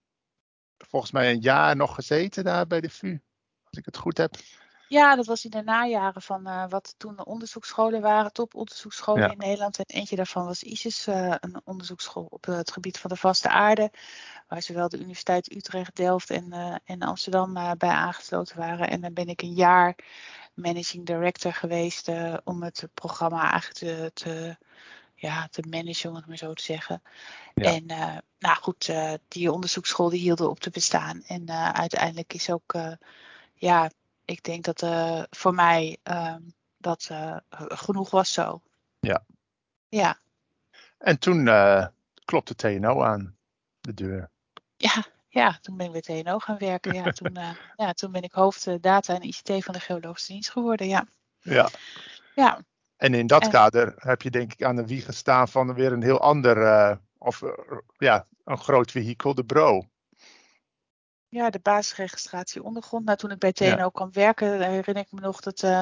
volgens 0.78 1.12
mij 1.12 1.30
een 1.30 1.40
jaar 1.40 1.76
nog 1.76 1.94
gezeten 1.94 2.44
daar 2.44 2.66
bij 2.66 2.80
de 2.80 2.90
VU, 2.90 3.18
als 3.64 3.78
ik 3.78 3.84
het 3.84 3.96
goed 3.96 4.18
heb. 4.18 4.34
Ja, 4.92 5.16
dat 5.16 5.26
was 5.26 5.44
in 5.44 5.50
de 5.50 5.62
najaren 5.62 6.22
van 6.22 6.49
uh, 6.49 6.64
wat 6.68 6.94
toen 6.96 7.16
de 7.16 7.25
onderzoeksscholen 7.25 8.00
waren, 8.00 8.32
toponderzoeksscholen 8.32 9.30
in 9.30 9.38
Nederland. 9.38 9.78
En 9.78 9.84
eentje 9.87 10.16
daarvan 10.16 10.44
was 10.44 10.62
ISIS, 10.62 11.06
uh, 11.06 11.34
een 11.40 11.61
onderzoeksschool 11.64 12.26
op 12.30 12.44
het 12.44 12.72
gebied 12.72 12.99
van 12.99 13.11
de 13.11 13.16
vaste 13.16 13.49
aarde. 13.49 13.90
Waar 14.49 14.62
zowel 14.62 14.88
de 14.88 14.99
Universiteit 14.99 15.52
Utrecht, 15.52 15.96
Delft 15.96 16.30
en, 16.30 16.80
en 16.84 17.00
Amsterdam 17.00 17.52
bij 17.52 17.90
aangesloten 17.90 18.58
waren. 18.58 18.88
En 18.88 19.00
dan 19.00 19.12
ben 19.12 19.26
ik 19.26 19.42
een 19.42 19.54
jaar 19.54 19.96
managing 20.54 21.06
director 21.06 21.52
geweest 21.52 22.11
om 22.44 22.62
het 22.62 22.88
programma 22.94 23.50
eigenlijk 23.50 23.75
te, 23.75 24.11
te, 24.14 24.56
ja, 25.14 25.49
te 25.50 25.62
managen, 25.70 26.11
om 26.11 26.16
het 26.16 26.26
maar 26.26 26.37
zo 26.37 26.52
te 26.52 26.62
zeggen. 26.62 27.02
Ja. 27.54 27.72
En 27.72 27.87
nou 28.38 28.56
goed, 28.61 28.92
die 29.28 29.52
onderzoeksschool 29.52 30.08
die 30.08 30.20
hielden 30.20 30.50
op 30.50 30.61
te 30.61 30.70
bestaan. 30.70 31.22
En 31.26 31.50
uiteindelijk 31.75 32.34
is 32.34 32.50
ook 32.50 32.75
ja, 33.54 33.90
ik 34.25 34.43
denk 34.43 34.64
dat 34.64 34.83
uh, 34.83 35.23
voor 35.31 35.55
mij 35.55 35.99
uh, 36.11 36.37
dat 36.76 37.11
genoeg 37.57 38.11
was 38.11 38.33
zo. 38.33 38.62
Ja. 39.00 39.25
Ja. 39.88 40.19
En 40.99 41.19
toen 41.19 41.45
klopte 42.25 42.55
TNO 42.55 43.02
aan 43.02 43.37
de 43.81 43.95
deur. 43.95 44.31
Ja, 44.76 45.05
ja, 45.29 45.59
toen 45.61 45.76
ben 45.76 45.87
ik 45.87 45.93
bij 45.93 46.23
TNO 46.23 46.38
gaan 46.38 46.59
werken. 46.59 46.95
Ja, 46.95 47.12
toen, 47.12 47.38
ja, 47.76 47.93
toen 47.93 48.12
ben 48.12 48.23
ik 48.23 48.33
hoofd 48.33 48.83
data 48.83 49.14
en 49.14 49.23
ICT 49.23 49.64
van 49.64 49.75
de 49.75 49.81
Geologische 49.81 50.33
Dienst 50.33 50.50
geworden. 50.50 50.88
Ja. 50.88 51.07
Ja. 51.41 51.69
ja. 52.35 52.61
En 52.97 53.14
in 53.14 53.26
dat 53.26 53.49
kader 53.49 53.95
heb 53.97 54.23
je 54.23 54.31
denk 54.31 54.52
ik 54.52 54.62
aan 54.62 54.76
de 54.76 54.87
wieg 54.87 55.05
gestaan 55.05 55.49
van 55.49 55.75
weer 55.75 55.93
een 55.93 56.02
heel 56.02 56.21
ander, 56.21 56.99
of 57.19 57.43
ja, 57.97 58.26
een 58.45 58.59
groot 58.59 58.91
vehikel, 58.91 59.35
de 59.35 59.45
Bro. 59.45 59.87
Ja, 61.32 61.50
de 61.50 61.58
basisregistratie 61.58 62.62
ondergrond. 62.62 63.04
Nou, 63.04 63.18
toen 63.18 63.30
ik 63.30 63.38
bij 63.38 63.52
TNO 63.52 63.90
kwam 63.90 64.12
werken, 64.12 64.60
herinner 64.60 65.04
ik 65.04 65.12
me 65.12 65.20
nog 65.20 65.40
dat, 65.40 65.62
uh, 65.62 65.80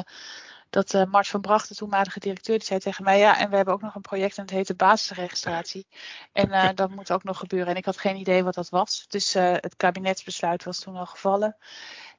dat 0.70 0.94
uh, 0.94 1.04
Mart 1.04 1.28
van 1.28 1.40
Bracht, 1.40 1.68
de 1.68 1.74
toenmalige 1.74 2.20
directeur, 2.20 2.58
die 2.58 2.66
zei 2.66 2.80
tegen 2.80 3.04
mij: 3.04 3.18
Ja, 3.18 3.38
en 3.38 3.50
we 3.50 3.56
hebben 3.56 3.74
ook 3.74 3.80
nog 3.80 3.94
een 3.94 4.00
project 4.00 4.36
en 4.36 4.42
het 4.42 4.50
heet 4.50 4.66
de 4.66 4.74
basisregistratie. 4.74 5.86
En 6.32 6.48
uh, 6.48 6.68
dat 6.74 6.90
moet 6.90 7.12
ook 7.12 7.24
nog 7.24 7.38
gebeuren. 7.38 7.68
En 7.68 7.76
ik 7.76 7.84
had 7.84 7.98
geen 7.98 8.16
idee 8.16 8.44
wat 8.44 8.54
dat 8.54 8.68
was. 8.68 9.04
Dus 9.08 9.32
het 9.34 9.76
kabinetsbesluit 9.76 10.64
was 10.64 10.78
toen 10.78 10.96
al 10.96 11.06
gevallen. 11.06 11.56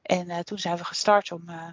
En 0.02 0.44
toen 0.44 0.58
zijn 0.58 0.76
we 0.76 0.84
gestart 0.84 1.32
om 1.32 1.44
nou, 1.44 1.72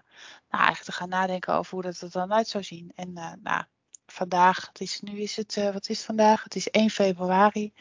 eigenlijk 0.49 0.83
te 0.83 0.91
gaan 0.91 1.09
nadenken 1.09 1.53
over 1.53 1.73
hoe 1.73 1.81
dat 1.81 2.01
er 2.01 2.11
dan 2.11 2.33
uit 2.33 2.47
zou 2.47 2.63
zien. 2.63 2.91
En 2.95 3.13
nou, 3.13 3.63
vandaag, 4.05 4.67
het 4.67 4.81
is, 4.81 5.01
nu 5.01 5.19
is 5.19 5.35
het, 5.35 5.55
wat 5.55 5.89
is 5.89 5.97
het 5.97 6.05
vandaag? 6.05 6.43
Het 6.43 6.55
is 6.55 6.69
1 6.69 6.89
februari 6.89 7.73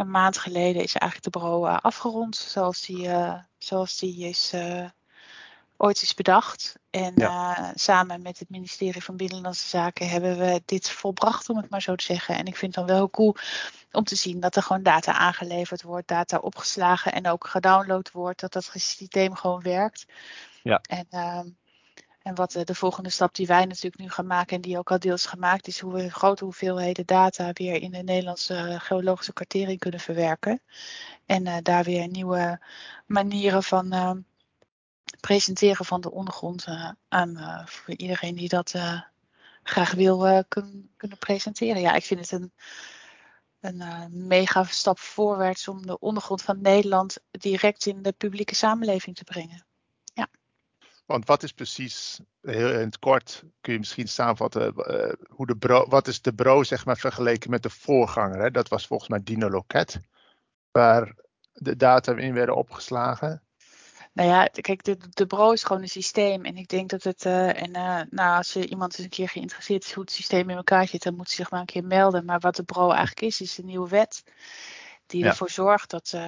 een 0.00 0.10
maand 0.10 0.38
geleden 0.38 0.82
is 0.82 0.94
eigenlijk 0.94 1.32
de 1.32 1.38
bureau 1.38 1.68
uh, 1.68 1.78
afgerond 1.80 2.36
zoals 2.36 2.80
die, 2.80 3.06
uh, 3.06 3.34
zoals 3.58 3.98
die 3.98 4.28
is, 4.28 4.52
uh, 4.54 4.84
ooit 5.76 6.02
is 6.02 6.14
bedacht. 6.14 6.78
En 6.90 7.14
samen 7.74 8.22
met 8.22 8.38
het 8.38 8.50
ministerie 8.50 9.02
van 9.02 9.16
Binnenlandse 9.16 9.68
Zaken 9.68 10.08
hebben 10.08 10.38
we 10.38 10.62
dit 10.64 10.90
volbracht, 10.90 11.48
om 11.48 11.56
het 11.56 11.70
maar 11.70 11.82
zo 11.82 11.94
te 11.94 12.04
zeggen. 12.04 12.34
En 12.34 12.46
ik 12.46 12.56
vind 12.56 12.74
het 12.74 12.86
dan 12.86 12.94
wel 12.94 12.96
heel 12.96 13.10
cool 13.10 13.36
om 13.92 14.04
te 14.04 14.16
zien 14.16 14.40
dat 14.40 14.56
er 14.56 14.62
gewoon 14.62 14.82
data 14.82 15.12
aangeleverd 15.12 15.82
wordt, 15.82 16.08
data 16.08 16.38
opgeslagen 16.38 17.12
en 17.12 17.28
ook 17.28 17.46
gedownload 17.46 18.10
wordt, 18.12 18.40
dat 18.40 18.52
dat 18.52 18.70
systeem 18.74 19.34
gewoon 19.34 19.62
werkt. 19.62 20.06
Ja. 20.62 20.80
En 20.88 21.06
ehm, 21.10 21.46
en 22.22 22.34
wat 22.34 22.52
de 22.64 22.74
volgende 22.74 23.10
stap 23.10 23.34
die 23.34 23.46
wij 23.46 23.64
natuurlijk 23.64 24.02
nu 24.02 24.10
gaan 24.10 24.26
maken 24.26 24.56
en 24.56 24.62
die 24.62 24.78
ook 24.78 24.90
al 24.90 24.98
deels 24.98 25.26
gemaakt 25.26 25.66
is, 25.66 25.80
hoe 25.80 25.92
we 25.92 26.10
grote 26.10 26.44
hoeveelheden 26.44 27.06
data 27.06 27.52
weer 27.52 27.82
in 27.82 27.90
de 27.90 28.02
Nederlandse 28.02 28.76
geologische 28.80 29.32
kartering 29.32 29.78
kunnen 29.78 30.00
verwerken. 30.00 30.62
En 31.26 31.46
uh, 31.46 31.56
daar 31.62 31.84
weer 31.84 32.08
nieuwe 32.08 32.60
manieren 33.06 33.62
van 33.62 34.24
presenteren 35.20 35.84
van 35.84 36.00
de 36.00 36.10
ondergrond 36.10 36.66
aan 37.08 37.62
voor 37.66 37.94
iedereen 37.94 38.34
die 38.34 38.48
dat 38.48 38.74
graag 39.62 39.92
wil 39.92 40.44
kun, 40.48 40.90
kunnen 40.96 41.18
presenteren. 41.18 41.80
Ja, 41.80 41.94
ik 41.94 42.04
vind 42.04 42.20
het 42.20 42.30
een, 42.30 42.52
een 43.60 44.26
mega 44.26 44.64
stap 44.64 44.98
voorwaarts 44.98 45.68
om 45.68 45.86
de 45.86 45.98
ondergrond 45.98 46.42
van 46.42 46.60
Nederland 46.60 47.18
direct 47.30 47.86
in 47.86 48.02
de 48.02 48.12
publieke 48.12 48.54
samenleving 48.54 49.16
te 49.16 49.24
brengen. 49.24 49.64
Want 51.10 51.26
wat 51.26 51.42
is 51.42 51.52
precies, 51.52 52.20
heel 52.42 52.72
in 52.72 52.86
het 52.86 52.98
kort, 52.98 53.44
kun 53.60 53.72
je 53.72 53.78
misschien 53.78 54.08
samenvatten, 54.08 54.74
uh, 54.76 55.12
hoe 55.28 55.46
de 55.46 55.56
bro, 55.56 55.88
wat 55.88 56.08
is 56.08 56.22
de 56.22 56.32
bro 56.32 56.62
zeg 56.62 56.84
maar 56.84 56.96
vergeleken 56.96 57.50
met 57.50 57.62
de 57.62 57.70
voorganger? 57.70 58.40
Hè? 58.40 58.50
Dat 58.50 58.68
was 58.68 58.86
volgens 58.86 59.08
mij 59.08 59.20
Dino 59.22 59.50
Loket, 59.50 60.00
waar 60.70 61.14
de 61.52 61.76
data 61.76 62.16
in 62.16 62.34
werden 62.34 62.56
opgeslagen. 62.56 63.42
Nou 64.12 64.28
ja, 64.28 64.44
kijk, 64.44 64.84
de, 64.84 64.96
de 65.10 65.26
bro 65.26 65.52
is 65.52 65.62
gewoon 65.62 65.82
een 65.82 65.88
systeem. 65.88 66.44
En 66.44 66.56
ik 66.56 66.68
denk 66.68 66.90
dat 66.90 67.02
het, 67.02 67.24
uh, 67.24 67.62
en 67.62 67.76
uh, 67.76 68.00
nou, 68.10 68.36
als 68.36 68.52
je 68.52 68.66
iemand 68.66 68.92
eens 68.92 69.04
een 69.04 69.08
keer 69.08 69.28
geïnteresseerd 69.28 69.84
is 69.84 69.92
hoe 69.92 70.02
het 70.02 70.12
systeem 70.12 70.50
in 70.50 70.56
elkaar 70.56 70.88
zit, 70.88 71.02
dan 71.02 71.16
moet 71.16 71.26
hij 71.26 71.36
zich 71.36 71.50
maar 71.50 71.60
een 71.60 71.66
keer 71.66 71.84
melden. 71.84 72.24
Maar 72.24 72.40
wat 72.40 72.56
de 72.56 72.62
bro 72.62 72.88
eigenlijk 72.88 73.20
is, 73.20 73.40
is 73.40 73.58
een 73.58 73.66
nieuwe 73.66 73.88
wet 73.88 74.22
die 75.06 75.24
ervoor 75.24 75.50
zorgt 75.50 75.90
dat 75.90 76.18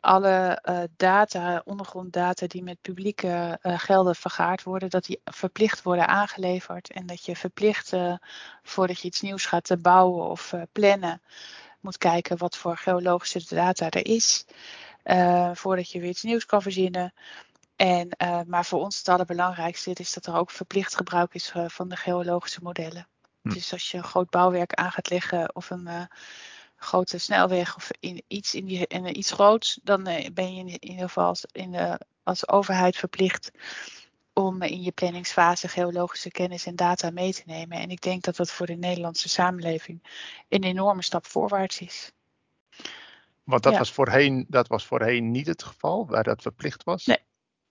alle 0.00 0.62
uh, 0.68 0.82
data, 0.96 1.62
ondergronddata 1.64 2.46
die 2.46 2.62
met 2.62 2.80
publieke 2.80 3.58
uh, 3.62 3.78
gelden 3.78 4.14
vergaard 4.14 4.62
worden, 4.62 4.90
dat 4.90 5.04
die 5.04 5.20
verplicht 5.24 5.82
worden 5.82 6.08
aangeleverd. 6.08 6.90
En 6.90 7.06
dat 7.06 7.24
je 7.24 7.36
verplicht, 7.36 7.92
uh, 7.92 8.14
voordat 8.62 9.00
je 9.00 9.08
iets 9.08 9.20
nieuws 9.20 9.46
gaat 9.46 9.82
bouwen 9.82 10.28
of 10.28 10.54
plannen, 10.72 11.22
moet 11.80 11.98
kijken 11.98 12.38
wat 12.38 12.56
voor 12.56 12.76
geologische 12.76 13.54
data 13.54 13.90
er 13.90 14.06
is. 14.06 14.44
voordat 15.52 15.90
je 15.90 16.00
weer 16.00 16.08
iets 16.08 16.22
nieuws 16.22 16.46
kan 16.46 16.62
verzinnen. 16.62 17.12
En, 17.76 18.08
maar 18.46 18.64
voor 18.64 18.80
ons 18.80 18.98
het 18.98 19.08
allerbelangrijkste 19.08 19.90
is 19.92 20.12
dat 20.12 20.26
er 20.26 20.34
ook 20.34 20.50
verplicht 20.50 20.96
gebruik 20.96 21.34
is 21.34 21.52
van 21.66 21.88
de 21.88 21.96
geologische 21.96 22.60
modellen. 22.62 23.06
Hm. 23.42 23.48
Dus 23.48 23.72
als 23.72 23.90
je 23.90 23.96
een 23.96 24.04
groot 24.04 24.30
bouwwerk 24.30 24.74
aan 24.74 24.92
gaat 24.92 25.10
leggen 25.10 25.54
of 25.54 25.70
een 25.70 25.88
grote 26.80 27.18
snelweg 27.18 27.76
of 27.76 27.90
in 28.00 28.22
iets, 28.26 28.54
in 28.54 28.64
die, 28.64 28.86
in 28.86 29.18
iets 29.18 29.30
groots, 29.30 29.80
dan 29.82 30.06
eh, 30.06 30.30
ben 30.32 30.54
je 30.54 30.60
in 30.60 30.84
ieder 30.84 31.08
geval 31.08 31.26
als, 31.26 31.44
in 31.52 31.72
de, 31.72 32.00
als 32.22 32.48
overheid 32.48 32.96
verplicht 32.96 33.50
om 34.32 34.62
in 34.62 34.82
je 34.82 34.92
planningsfase 34.92 35.68
geologische 35.68 36.30
kennis 36.30 36.66
en 36.66 36.76
data 36.76 37.10
mee 37.10 37.32
te 37.32 37.42
nemen. 37.46 37.78
En 37.78 37.90
ik 37.90 38.00
denk 38.00 38.22
dat 38.22 38.36
dat 38.36 38.50
voor 38.50 38.66
de 38.66 38.76
Nederlandse 38.76 39.28
samenleving 39.28 40.02
een 40.48 40.64
enorme 40.64 41.02
stap 41.02 41.26
voorwaarts 41.26 41.80
is. 41.80 42.12
Want 43.44 43.62
dat, 43.62 43.78
was, 43.78 43.92
voorheen, 43.92 44.46
dat 44.48 44.68
was 44.68 44.86
voorheen 44.86 45.30
niet 45.30 45.46
het 45.46 45.62
geval, 45.62 46.06
waar 46.06 46.22
dat 46.22 46.42
verplicht 46.42 46.84
was? 46.84 47.06
Nee. 47.06 47.18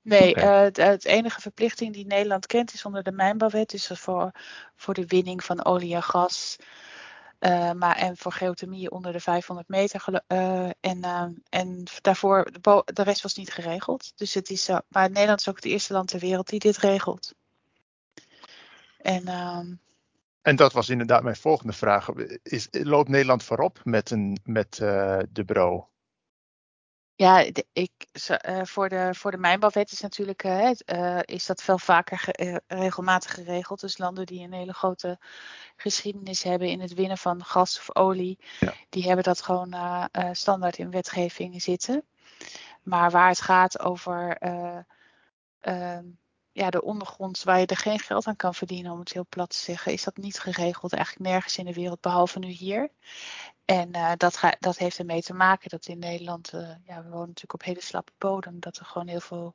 Nee, 0.01 0.30
okay. 0.30 0.68
uh, 0.68 0.74
het, 0.75 1.06
enige 1.06 1.42
verplichting 1.42 1.94
die 1.94 2.06
Nederland 2.06 2.46
kent 2.46 2.74
is 2.74 2.86
onder 2.86 3.04
de 3.04 3.12
mijnbouwwet. 3.12 3.70
Dus 3.70 3.88
voor, 3.88 4.32
voor 4.75 4.94
de 4.94 5.06
winning 5.06 5.44
van 5.44 5.66
olie 5.66 5.96
en 5.96 6.04
gas, 6.04 6.58
uh, 7.39 7.72
maar, 7.72 7.96
en 7.96 8.17
voor 8.17 8.31
geothermie 8.31 8.91
onder 8.91 9.12
de 9.12 9.19
500 9.19 9.67
meter. 9.67 10.24
Uh, 10.27 10.69
en, 10.79 10.98
uh, 10.98 11.25
en 11.50 11.84
daarvoor, 12.01 12.51
de, 12.62 12.81
de, 12.93 13.03
rest 13.03 13.22
was 13.22 13.36
niet 13.36 13.53
geregeld. 13.53 14.12
Dus 14.15 14.34
het 14.34 14.50
is, 14.50 14.69
maar 14.88 15.10
Nederland 15.10 15.39
is 15.39 15.50
ook 15.50 15.55
het 15.55 15.65
eerste 15.65 15.93
land 15.93 16.08
ter 16.08 16.19
wereld 16.19 16.50
die 16.50 16.60
dit 16.60 16.77
regelt. 16.77 17.34
En, 18.98 19.27
ehm, 19.27 19.74
en 20.41 20.55
dat 20.55 20.74
was 20.74 20.89
inderdaad 20.89 21.24
mijn 21.24 21.36
volgende 21.36 21.74
vraag. 21.74 22.10
Is, 22.43 22.67
loopt 22.72 23.10
Nederland 23.10 23.43
voorop 23.43 23.79
met, 23.84 24.12
een, 24.12 24.39
met 24.43 24.75
de 25.29 25.43
bro? 25.46 25.89
Ja, 27.19 27.45
ik, 27.73 27.91
uh, 28.47 28.63
voor, 28.63 28.89
de, 28.89 29.09
voor 29.13 29.31
de 29.31 29.38
mijnbouwwet 29.38 29.91
is 29.91 30.01
natuurlijk 30.01 30.43
uh, 30.43 30.71
uh, 30.85 31.19
is 31.21 31.45
dat 31.45 31.63
veel 31.63 31.77
vaker 31.77 32.19
ge, 32.19 32.61
regelmatig 32.67 33.33
geregeld. 33.33 33.79
Dus 33.79 33.97
landen 33.97 34.25
die 34.25 34.43
een 34.43 34.53
hele 34.53 34.73
grote 34.73 35.19
geschiedenis 35.75 36.43
hebben 36.43 36.67
in 36.67 36.79
het 36.79 36.93
winnen 36.93 37.17
van 37.17 37.43
gas 37.43 37.77
of 37.77 37.95
olie, 37.95 38.39
ja. 38.59 38.73
die 38.89 39.03
hebben 39.03 39.23
dat 39.23 39.41
gewoon 39.41 39.75
standaard 40.31 40.77
in 40.77 40.91
wetgeving 40.91 41.61
zitten. 41.61 42.03
Maar 42.83 43.11
waar 43.11 43.29
het 43.29 43.41
gaat 43.41 43.79
over 43.79 44.38
ehm, 45.59 46.03
ja, 46.60 46.70
de 46.70 46.82
ondergrond 46.82 47.44
waar 47.44 47.60
je 47.60 47.66
er 47.66 47.78
geen 47.78 48.00
geld 48.00 48.28
aan 48.28 48.36
kan 48.36 48.54
verdienen, 48.54 48.92
om 48.92 49.00
het 49.00 49.13
heel 49.13 49.25
plat 49.30 49.50
te 49.50 49.58
zeggen, 49.58 49.92
is 49.92 50.04
dat 50.04 50.18
niet 50.18 50.39
geregeld 50.39 50.94
eigenlijk 50.94 51.30
nergens 51.30 51.58
in 51.58 51.66
de 51.66 51.74
wereld, 51.74 52.01
behalve 52.01 52.39
nu 52.39 52.48
hier. 52.48 52.92
En 53.66 53.89
uh, 53.96 54.12
dat, 54.18 54.38
ga, 54.38 54.56
dat 54.60 54.78
heeft 54.78 55.00
ermee 55.00 55.22
te 55.22 55.34
maken 55.34 55.70
dat 55.70 55.86
in 55.86 56.00
Nederland, 56.00 56.54
uh, 56.54 56.70
ja, 56.86 57.04
we 57.04 57.10
wonen 57.10 57.28
natuurlijk 57.28 57.54
op 57.54 57.63
hele 57.63 57.82
slappe 57.82 58.12
bodem, 58.18 58.60
dat 58.60 58.78
er 58.78 58.86
gewoon 58.86 59.08
heel 59.08 59.20
veel 59.20 59.54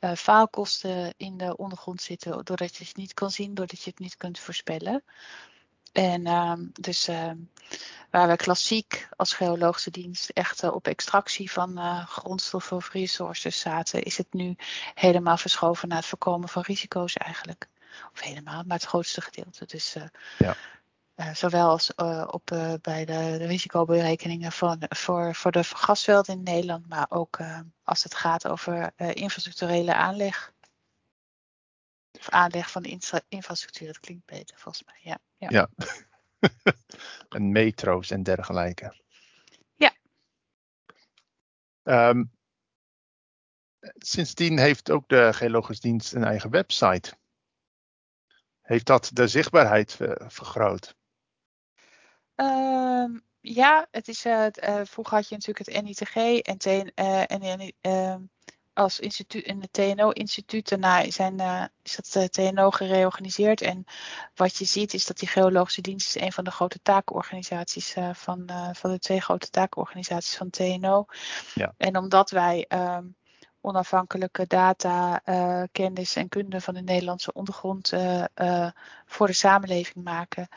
uh, 0.00 0.12
faalkosten 0.12 1.14
in 1.16 1.36
de 1.36 1.56
ondergrond 1.56 2.02
zitten, 2.02 2.44
doordat 2.44 2.76
je 2.76 2.84
het 2.84 2.96
niet 2.96 3.14
kan 3.14 3.30
zien, 3.30 3.54
doordat 3.54 3.82
je 3.82 3.90
het 3.90 3.98
niet 3.98 4.16
kunt 4.16 4.38
voorspellen. 4.38 5.04
En 5.96 6.26
uh, 6.26 6.52
dus 6.80 7.08
uh, 7.08 7.30
waar 8.10 8.28
we 8.28 8.36
klassiek 8.36 9.08
als 9.16 9.32
geologische 9.32 9.90
dienst 9.90 10.28
echt 10.28 10.62
uh, 10.62 10.74
op 10.74 10.86
extractie 10.86 11.50
van 11.50 11.78
uh, 11.78 12.06
grondstoffen 12.06 12.76
of 12.76 12.92
resources 12.92 13.60
zaten, 13.60 14.02
is 14.02 14.16
het 14.16 14.32
nu 14.32 14.56
helemaal 14.94 15.36
verschoven 15.36 15.88
naar 15.88 15.98
het 15.98 16.06
voorkomen 16.06 16.48
van 16.48 16.62
risico's 16.62 17.14
eigenlijk. 17.14 17.68
Of 18.12 18.20
helemaal, 18.20 18.62
maar 18.66 18.76
het 18.76 18.86
grootste 18.86 19.20
gedeelte. 19.20 19.66
Dus 19.66 19.96
ja. 20.38 20.56
zowel 21.34 21.68
als 21.68 21.94
op, 22.26 22.46
bij 22.82 23.04
de, 23.04 23.36
de, 23.38 23.46
risicoberekeningen 23.46 24.52
van, 24.52 24.82
voor, 24.88 25.34
voor 25.34 25.52
de 25.52 25.64
gasvelden 25.64 26.34
in 26.34 26.42
Nederland, 26.42 26.88
maar 26.88 27.06
ook 27.08 27.38
als 27.84 28.02
het 28.02 28.14
gaat 28.14 28.48
over 28.48 28.92
infrastructurele 28.96 29.94
aanleg. 29.94 30.52
Of 32.18 32.28
aanleg 32.28 32.70
van 32.70 32.82
de 32.82 32.98
infrastructuur, 33.28 33.86
dat 33.86 34.00
klinkt 34.00 34.26
beter 34.26 34.58
volgens 34.58 34.84
mij. 34.84 35.00
Ja. 35.02 35.18
Ja. 35.38 35.48
ja. 35.50 35.68
en 37.36 37.52
metro's 37.52 38.10
en 38.10 38.22
dergelijke. 38.22 38.94
Ja. 39.74 39.94
Um, 41.82 42.30
sindsdien 43.98 44.58
heeft 44.58 44.90
ook 44.90 45.08
de 45.08 45.32
Geologisch 45.32 45.80
Dienst 45.80 46.12
een 46.12 46.24
eigen 46.24 46.50
website. 46.50 47.16
Heeft 48.60 48.86
dat 48.86 49.10
de 49.12 49.28
zichtbaarheid 49.28 49.98
uh, 50.00 50.12
vergroot? 50.18 50.96
Um, 52.34 53.24
ja, 53.40 53.86
het 53.90 54.08
is, 54.08 54.26
uh, 54.26 54.46
uh, 54.62 54.80
vroeger 54.84 55.14
had 55.14 55.28
je 55.28 55.34
natuurlijk 55.34 55.66
het 55.66 55.82
NITG 55.82 56.40
en, 56.40 56.58
en, 57.26 57.72
en 57.80 58.30
als 58.76 59.00
instituut 59.00 59.44
in 59.44 59.60
het 59.60 59.72
TNO-instituut. 59.72 60.68
Daarna 60.68 61.10
zijn, 61.10 61.40
uh, 61.40 61.64
is 61.82 61.96
dat 61.96 62.32
TNO 62.32 62.70
gereorganiseerd. 62.70 63.60
En 63.60 63.84
wat 64.34 64.56
je 64.56 64.64
ziet 64.64 64.94
is 64.94 65.06
dat 65.06 65.18
die 65.18 65.28
geologische 65.28 65.80
dienst 65.80 66.16
is 66.16 66.22
een 66.22 66.32
van 66.32 66.44
de 66.44 66.50
grote 66.50 66.82
taakorganisaties 66.82 67.96
uh, 67.96 68.14
van, 68.14 68.50
van 68.72 68.90
de 68.90 68.98
twee 68.98 69.20
grote 69.20 69.50
taakorganisaties 69.50 70.36
van 70.36 70.50
TNO. 70.50 71.04
Ja. 71.54 71.74
En 71.76 71.96
omdat 71.96 72.30
wij 72.30 72.66
um, 72.68 73.16
onafhankelijke 73.60 74.46
data, 74.46 75.20
kennis 75.72 76.16
en 76.16 76.28
kunde 76.28 76.60
van 76.60 76.74
de 76.74 76.82
Nederlandse 76.82 77.32
ondergrond 77.32 77.92
voor 79.06 79.26
de 79.26 79.32
samenleving 79.32 80.04
maken, 80.04 80.48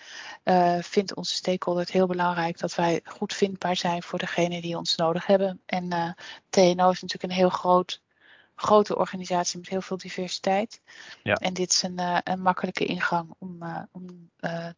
vindt 0.82 1.16
onze 1.16 1.34
stakeholder 1.34 1.84
het 1.84 1.94
heel 1.94 2.08
belangrijk 2.08 2.60
dat 2.60 2.76
wij 2.76 3.02
goed 3.04 3.34
vindbaar 3.34 3.76
zijn 3.76 4.04
voor 4.04 4.20
degenen 4.20 4.62
die 4.62 4.78
ons 4.78 4.96
nodig 4.96 5.26
hebben. 5.26 5.62
En 5.66 6.16
TNO 6.50 6.90
is 6.90 7.02
natuurlijk 7.02 7.24
een 7.24 7.32
heel 7.32 7.50
groot, 7.50 8.02
grote 8.62 8.98
organisatie 8.98 9.60
met 9.60 9.70
heel 9.70 9.82
veel 9.82 9.98
diversiteit. 9.98 10.82
Ja. 11.24 11.34
En 11.34 11.54
dit 11.54 11.72
is 11.72 11.84
een, 11.84 12.00
een 12.24 12.42
makkelijke 12.42 12.86
ingang 12.86 13.34
om, 13.38 13.88
om 13.92 14.30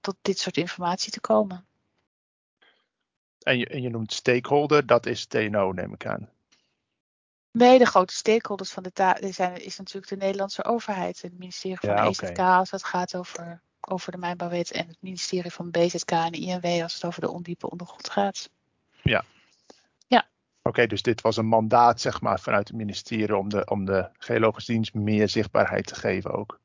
tot 0.01 0.15
dit 0.21 0.39
soort 0.39 0.57
informatie 0.57 1.11
te 1.11 1.19
komen. 1.19 1.65
En 3.43 3.57
je, 3.57 3.67
en 3.67 3.81
je 3.81 3.89
noemt 3.89 4.13
stakeholder, 4.13 4.85
dat 4.85 5.05
is 5.05 5.25
TNO, 5.25 5.71
neem 5.71 5.93
ik 5.93 6.05
aan. 6.05 6.29
Nee, 7.51 7.77
de 7.77 7.85
grote 7.85 8.13
stakeholders 8.13 8.71
van 8.71 8.83
de 8.83 8.91
taal 8.91 9.15
zijn, 9.19 9.63
is 9.63 9.77
natuurlijk 9.77 10.07
de 10.07 10.15
Nederlandse 10.15 10.63
overheid. 10.63 11.21
Het 11.21 11.39
ministerie 11.39 11.79
van 11.79 11.89
ja, 11.89 12.07
EZK 12.07 12.39
als 12.39 12.71
het 12.71 12.83
gaat 12.83 13.15
over, 13.15 13.61
over 13.81 14.11
de 14.11 14.17
mijnbouwwet. 14.17 14.71
En 14.71 14.87
het 14.87 14.97
ministerie 14.99 15.51
van 15.51 15.71
BZK 15.71 16.11
en 16.11 16.31
INW 16.31 16.81
als 16.81 16.93
het 16.93 17.05
over 17.05 17.21
de 17.21 17.31
ondiepe 17.31 17.69
ondergrond 17.69 18.09
gaat. 18.09 18.49
Ja. 19.03 19.23
Ja. 20.61 20.69
Oké, 20.69 20.87
dus 20.87 21.01
dit 21.01 21.21
was 21.21 21.37
een 21.37 21.47
mandaat 21.47 22.01
zeg 22.01 22.21
maar 22.21 22.39
vanuit 22.39 22.67
het 22.67 22.77
ministerie 22.77 23.37
om 23.37 23.49
de, 23.49 23.65
om 23.65 23.85
de 23.85 24.09
geologische 24.17 24.71
dienst 24.71 24.93
meer 24.93 25.29
zichtbaarheid 25.29 25.87
te 25.87 25.95
geven 25.95 26.31
ook. 26.31 26.59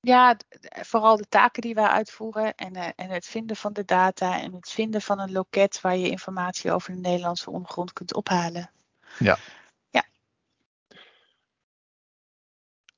Ja, 0.00 0.36
vooral 0.70 1.16
de 1.16 1.28
taken 1.28 1.62
die 1.62 1.74
wij 1.74 1.86
uitvoeren 1.86 2.54
en, 2.54 2.76
uh, 2.76 2.88
en 2.96 3.10
het 3.10 3.26
vinden 3.26 3.56
van 3.56 3.72
de 3.72 3.84
data 3.84 4.40
en 4.40 4.54
het 4.54 4.70
vinden 4.70 5.02
van 5.02 5.18
een 5.18 5.32
loket 5.32 5.80
waar 5.80 5.96
je 5.96 6.10
informatie 6.10 6.72
over 6.72 6.92
de 6.92 7.00
Nederlandse 7.00 7.50
ondergrond 7.50 7.92
kunt 7.92 8.14
ophalen. 8.14 8.70
Ja. 9.18 9.38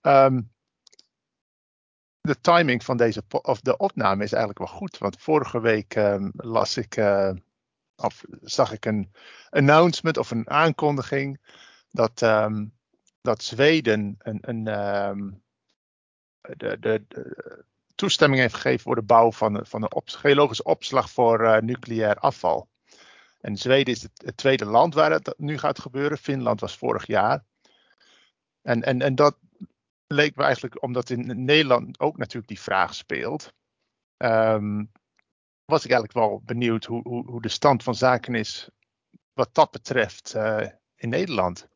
Um, 0.01 0.51
de 2.21 2.41
timing 2.41 2.85
van 2.85 2.97
deze 2.97 3.23
of 3.29 3.61
de 3.61 3.77
opname 3.77 4.25
is 4.25 4.33
eigenlijk 4.33 4.59
wel 4.59 4.79
goed. 4.79 4.99
Want 4.99 5.17
vorige 5.19 5.61
week 5.61 5.95
um, 5.95 6.31
las 6.37 6.77
ik 6.77 6.97
uh, 6.97 7.31
of 7.99 8.25
zag 8.41 8.73
ik 8.73 8.85
een 8.85 9.13
announcement 9.51 10.17
of 10.17 10.31
een 10.31 10.51
aankondiging 10.51 11.41
dat, 11.91 12.23
um, 12.23 12.73
dat 13.21 13.43
Zweden 13.43 14.17
een, 14.19 14.39
een 14.41 14.65
de, 16.41 16.79
de, 16.79 17.05
de, 17.09 17.65
toestemming 17.95 18.41
heeft 18.41 18.55
gegeven 18.55 18.81
voor 18.81 18.95
de 18.95 19.03
bouw 19.03 19.33
van, 19.33 19.67
van 19.67 19.83
een 19.83 20.03
geologische 20.05 20.63
opslag 20.63 21.11
voor 21.11 21.41
uh, 21.41 21.57
nucleair 21.57 22.17
afval. 22.17 22.69
En 23.41 23.57
Zweden 23.57 23.95
is 23.95 24.03
het, 24.03 24.23
het, 24.25 24.37
tweede 24.37 24.65
land 24.65 24.95
waar 24.95 25.11
het 25.11 25.35
nu 25.37 25.59
gaat 25.59 25.79
gebeuren. 25.79 26.19
Finland 26.19 26.61
was 26.61 26.77
vorig 26.77 27.07
jaar. 27.07 27.45
En, 28.63 28.83
en, 28.83 29.03
en 29.03 29.15
dat, 29.15 29.37
leek 30.07 30.37
me 30.37 30.43
eigenlijk, 30.43 30.83
omdat 30.83 31.11
in 31.11 31.45
Nederland 31.45 32.01
ook 32.01 32.17
natuurlijk 32.17 32.49
die 32.49 32.61
vraag 32.61 32.95
speelt, 32.95 33.53
um, 34.17 34.91
was 35.69 35.85
ik 35.85 35.91
eigenlijk 35.91 36.13
wel 36.27 36.43
benieuwd 36.45 36.85
hoe, 36.85 37.03
hoe, 37.03 37.27
hoe, 37.27 37.43
de 37.43 37.49
stand 37.49 37.83
van 37.83 37.95
zaken 37.95 38.35
is 38.35 38.69
wat 39.33 39.55
dat 39.55 39.71
betreft 39.71 40.35
uh, 40.37 40.67
in 40.97 41.09
Nederland. 41.09 41.69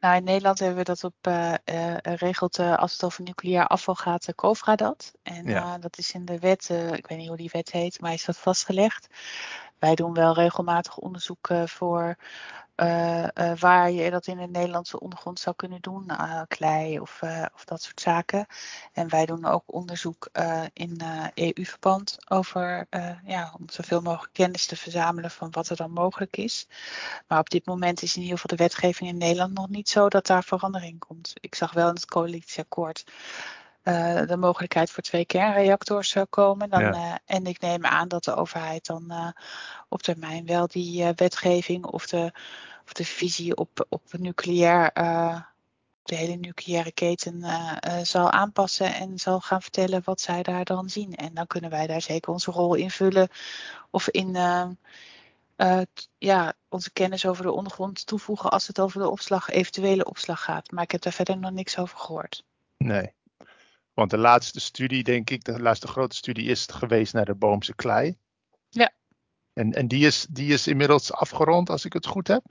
Nou, 0.00 0.16
in 0.16 0.24
Nederland 0.24 0.58
hebben 0.58 0.78
we 0.78 0.84
dat 0.84 1.04
op 1.04 1.14
uh, 1.28 1.54
uh, 1.64 1.96
regelt 1.96 2.58
als 2.58 2.92
het 2.92 3.04
over 3.04 3.22
nucleair 3.22 3.66
afval 3.66 3.94
gaat, 3.94 4.24
de 4.24 4.34
COVRA 4.34 4.76
dat. 4.76 5.12
En 5.22 5.46
ja. 5.46 5.78
dat 5.78 5.98
is 5.98 6.12
in 6.12 6.24
de 6.24 6.38
wet, 6.38 6.68
ik 6.68 7.06
weet 7.06 7.18
niet 7.18 7.28
hoe 7.28 7.36
die 7.36 7.50
wet 7.52 7.72
heet, 7.72 8.00
maar 8.00 8.12
is 8.12 8.24
dat 8.24 8.38
vastgelegd. 8.38 9.06
Wij 9.80 9.94
doen 9.94 10.14
wel 10.14 10.34
regelmatig 10.34 10.96
onderzoek 10.96 11.48
voor 11.64 12.16
uh, 12.76 13.22
uh, 13.22 13.52
waar 13.58 13.90
je 13.90 14.10
dat 14.10 14.26
in 14.26 14.36
de 14.36 14.46
Nederlandse 14.46 15.00
ondergrond 15.00 15.40
zou 15.40 15.56
kunnen 15.56 15.80
doen, 15.80 16.10
klei 16.48 17.00
of, 17.00 17.20
of, 17.54 17.64
dat 17.64 17.82
soort 17.82 18.00
zaken. 18.00 18.46
En 18.92 19.08
wij 19.08 19.26
doen 19.26 19.44
ook 19.44 19.62
onderzoek 19.66 20.28
in 20.72 21.00
EU-verband 21.34 22.16
over 22.28 22.86
ja, 23.24 23.54
om 23.58 23.68
zoveel 23.68 24.00
mogelijk 24.00 24.32
kennis 24.32 24.66
te 24.66 24.76
verzamelen 24.76 25.30
van 25.30 25.50
wat 25.50 25.68
er 25.68 25.76
dan 25.76 25.90
mogelijk 25.90 26.36
is. 26.36 26.66
Maar 27.26 27.38
op 27.38 27.50
dit 27.50 27.66
moment 27.66 28.02
is 28.02 28.16
in 28.16 28.22
ieder 28.22 28.38
geval 28.38 28.56
de 28.56 28.62
wetgeving 28.62 29.10
in 29.10 29.18
Nederland 29.18 29.54
nog 29.54 29.68
niet 29.68 29.88
zo 29.88 30.08
dat 30.08 30.26
daar 30.26 30.44
verandering 30.44 30.98
komt. 30.98 31.32
Ik 31.40 31.54
zag 31.54 31.72
wel 31.72 31.88
in 31.88 31.94
het 31.94 32.06
coalitieakkoord 32.06 33.04
uh, 33.84 34.26
de 34.26 34.36
mogelijkheid 34.36 34.90
voor 34.90 35.02
twee 35.02 35.24
kernreactors 35.24 36.08
zou 36.08 36.26
komen. 36.26 36.70
Dan, 36.70 36.80
ja. 36.80 36.92
uh, 36.92 37.14
en 37.24 37.46
ik 37.46 37.60
neem 37.60 37.84
aan 37.84 38.08
dat 38.08 38.24
de 38.24 38.34
overheid 38.34 38.86
dan 38.86 39.04
uh, 39.08 39.28
op 39.88 40.02
termijn 40.02 40.46
wel 40.46 40.66
die 40.66 41.12
wetgeving 41.16 41.84
of 41.84 42.06
de, 42.06 42.32
of 42.84 42.92
de 42.92 43.04
visie 43.04 43.56
op, 43.56 43.86
op 43.88 44.02
nucleair, 44.18 44.90
de 46.02 46.14
hele 46.14 46.36
nucleaire 46.36 46.92
keten 46.92 47.44
zal 48.02 48.30
aanpassen 48.30 48.94
en 48.94 49.18
zal 49.18 49.40
gaan 49.40 49.62
vertellen 49.62 50.02
wat 50.04 50.20
zij 50.20 50.42
daar 50.42 50.64
dan 50.64 50.88
zien. 50.88 51.14
En 51.14 51.34
dan 51.34 51.46
kunnen 51.46 51.70
wij 51.70 51.86
daar 51.86 52.02
zeker 52.02 52.32
onze 52.32 52.50
rol 52.50 52.74
invullen 52.74 53.28
of 53.90 54.08
in. 54.08 54.32
ja, 56.18 56.52
onze 56.68 56.92
kennis 56.92 57.26
over 57.26 57.44
de 57.44 57.52
ondergrond 57.52 58.06
toevoegen 58.06 58.50
als 58.50 58.66
het 58.66 58.80
over 58.80 59.00
de 59.00 59.08
opslag, 59.08 59.50
eventuele 59.50 60.04
opslag 60.04 60.44
gaat. 60.44 60.70
Maar 60.70 60.82
ik 60.82 60.90
heb 60.90 61.02
daar 61.02 61.12
verder 61.12 61.38
nog 61.38 61.50
niks 61.50 61.78
over 61.78 61.98
gehoord. 61.98 62.44
Nee. 62.76 63.12
Want 63.92 64.10
de 64.10 64.18
laatste 64.18 64.60
studie, 64.60 65.02
denk 65.02 65.30
ik, 65.30 65.44
de 65.44 65.60
laatste 65.60 65.86
grote 65.86 66.16
studie 66.16 66.48
is 66.48 66.66
geweest 66.66 67.12
naar 67.12 67.24
de 67.24 67.34
Boomse 67.34 67.74
klei. 67.74 68.18
Ja. 68.68 68.92
En, 69.52 69.72
en 69.72 69.88
die, 69.88 70.06
is, 70.06 70.26
die 70.30 70.52
is 70.52 70.66
inmiddels 70.66 71.12
afgerond, 71.12 71.70
als 71.70 71.84
ik 71.84 71.92
het 71.92 72.06
goed 72.06 72.28
heb? 72.28 72.42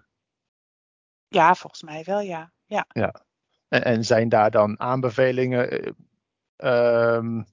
Ja, 1.27 1.55
volgens 1.55 1.83
mij 1.83 2.03
wel, 2.03 2.19
ja. 2.19 2.51
Ja. 2.65 2.85
ja. 2.89 3.25
En, 3.67 3.83
en 3.83 4.05
zijn 4.05 4.29
daar 4.29 4.51
dan 4.51 4.79
aanbevelingen 4.79 5.95
uh, 6.57 7.43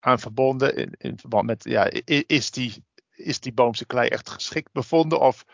aan 0.00 0.18
verbonden 0.18 0.76
in, 0.76 0.94
in, 0.98 1.18
verband 1.18 1.46
met, 1.46 1.64
ja, 1.64 1.90
is 2.26 2.50
die, 2.50 2.84
is 3.10 3.40
die 3.40 3.52
Boomse 3.52 3.86
klei 3.86 4.08
echt 4.08 4.30
geschikt 4.30 4.72
bevonden? 4.72 5.20
Of 5.20 5.44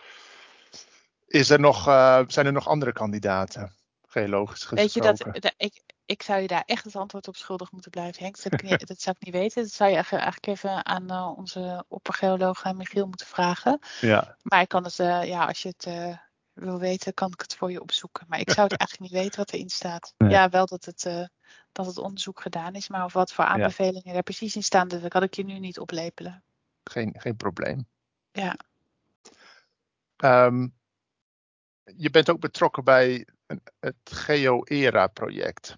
is 1.27 1.51
er 1.51 1.61
nog, 1.61 1.89
uh, 1.89 2.23
zijn 2.27 2.47
er 2.47 2.53
nog 2.53 2.69
andere 2.69 2.93
kandidaten? 2.93 3.73
Geologisch 4.15 4.65
gesproken. 4.65 4.85
Weet 4.85 4.95
je 4.95 5.01
dat, 5.01 5.43
dat 5.43 5.55
ik, 5.57 5.83
ik 6.05 6.23
zou 6.23 6.41
je 6.41 6.47
daar 6.47 6.63
echt 6.67 6.85
het 6.85 6.97
antwoord 6.97 7.29
op 7.29 7.37
schuldig 7.37 7.73
moeten 7.73 7.91
blijven, 7.91 8.23
Henk. 8.23 8.43
Dat, 8.43 8.63
niet, 8.63 8.87
dat 8.87 9.01
zou 9.01 9.17
ik 9.19 9.25
niet 9.25 9.35
weten. 9.35 9.63
Dat 9.63 9.73
zou 9.73 9.91
je 9.91 9.97
eigenlijk 9.97 10.47
even 10.47 10.87
aan 10.87 11.13
uh, 11.13 11.33
onze 11.37 11.85
oppergeoloog 11.89 12.73
Michiel 12.75 13.07
moeten 13.07 13.27
vragen. 13.27 13.79
Ja. 14.01 14.37
Maar 14.43 14.61
ik 14.61 14.69
kan 14.69 14.85
het, 14.85 14.99
uh, 14.99 15.25
ja, 15.25 15.47
als 15.47 15.63
je 15.63 15.69
het 15.69 15.87
uh, 15.87 16.17
wil 16.53 16.79
weten, 16.79 17.15
kan 17.15 17.33
ik 17.33 17.41
het 17.41 17.55
voor 17.55 17.71
je 17.71 17.81
opzoeken. 17.81 18.27
Maar 18.29 18.41
ik 18.41 18.51
zou 18.51 18.67
het 18.69 18.79
eigenlijk 18.81 19.13
niet 19.13 19.23
weten 19.23 19.39
wat 19.39 19.53
erin 19.53 19.71
staat. 19.71 20.15
Nee. 20.17 20.31
Ja, 20.31 20.49
wel 20.49 20.67
dat 20.67 20.85
het, 20.85 21.31
dat 21.73 21.87
het 21.87 21.99
onderzoek 21.99 22.41
gedaan 22.41 22.75
is, 22.75 22.89
maar 22.89 23.05
of 23.05 23.13
wat 23.13 23.33
voor 23.33 23.45
aanbevelingen 23.45 24.11
ja. 24.11 24.15
er 24.15 24.23
precies 24.23 24.57
in 24.57 24.63
staan, 24.63 24.89
dat 24.89 25.09
kan 25.09 25.23
ik 25.23 25.35
je 25.35 25.45
nu 25.45 25.59
niet 25.59 25.79
oplepelen. 25.79 26.45
Geen, 26.85 27.15
geen 27.19 27.37
probleem. 27.37 27.87
Ja. 28.33 28.57
Um, 30.17 30.75
je 31.97 32.11
bent 32.11 32.31
ook 32.31 32.41
betrokken 32.41 32.85
bij 32.85 33.27
het 33.81 33.97
GeoEra-project 34.05 35.75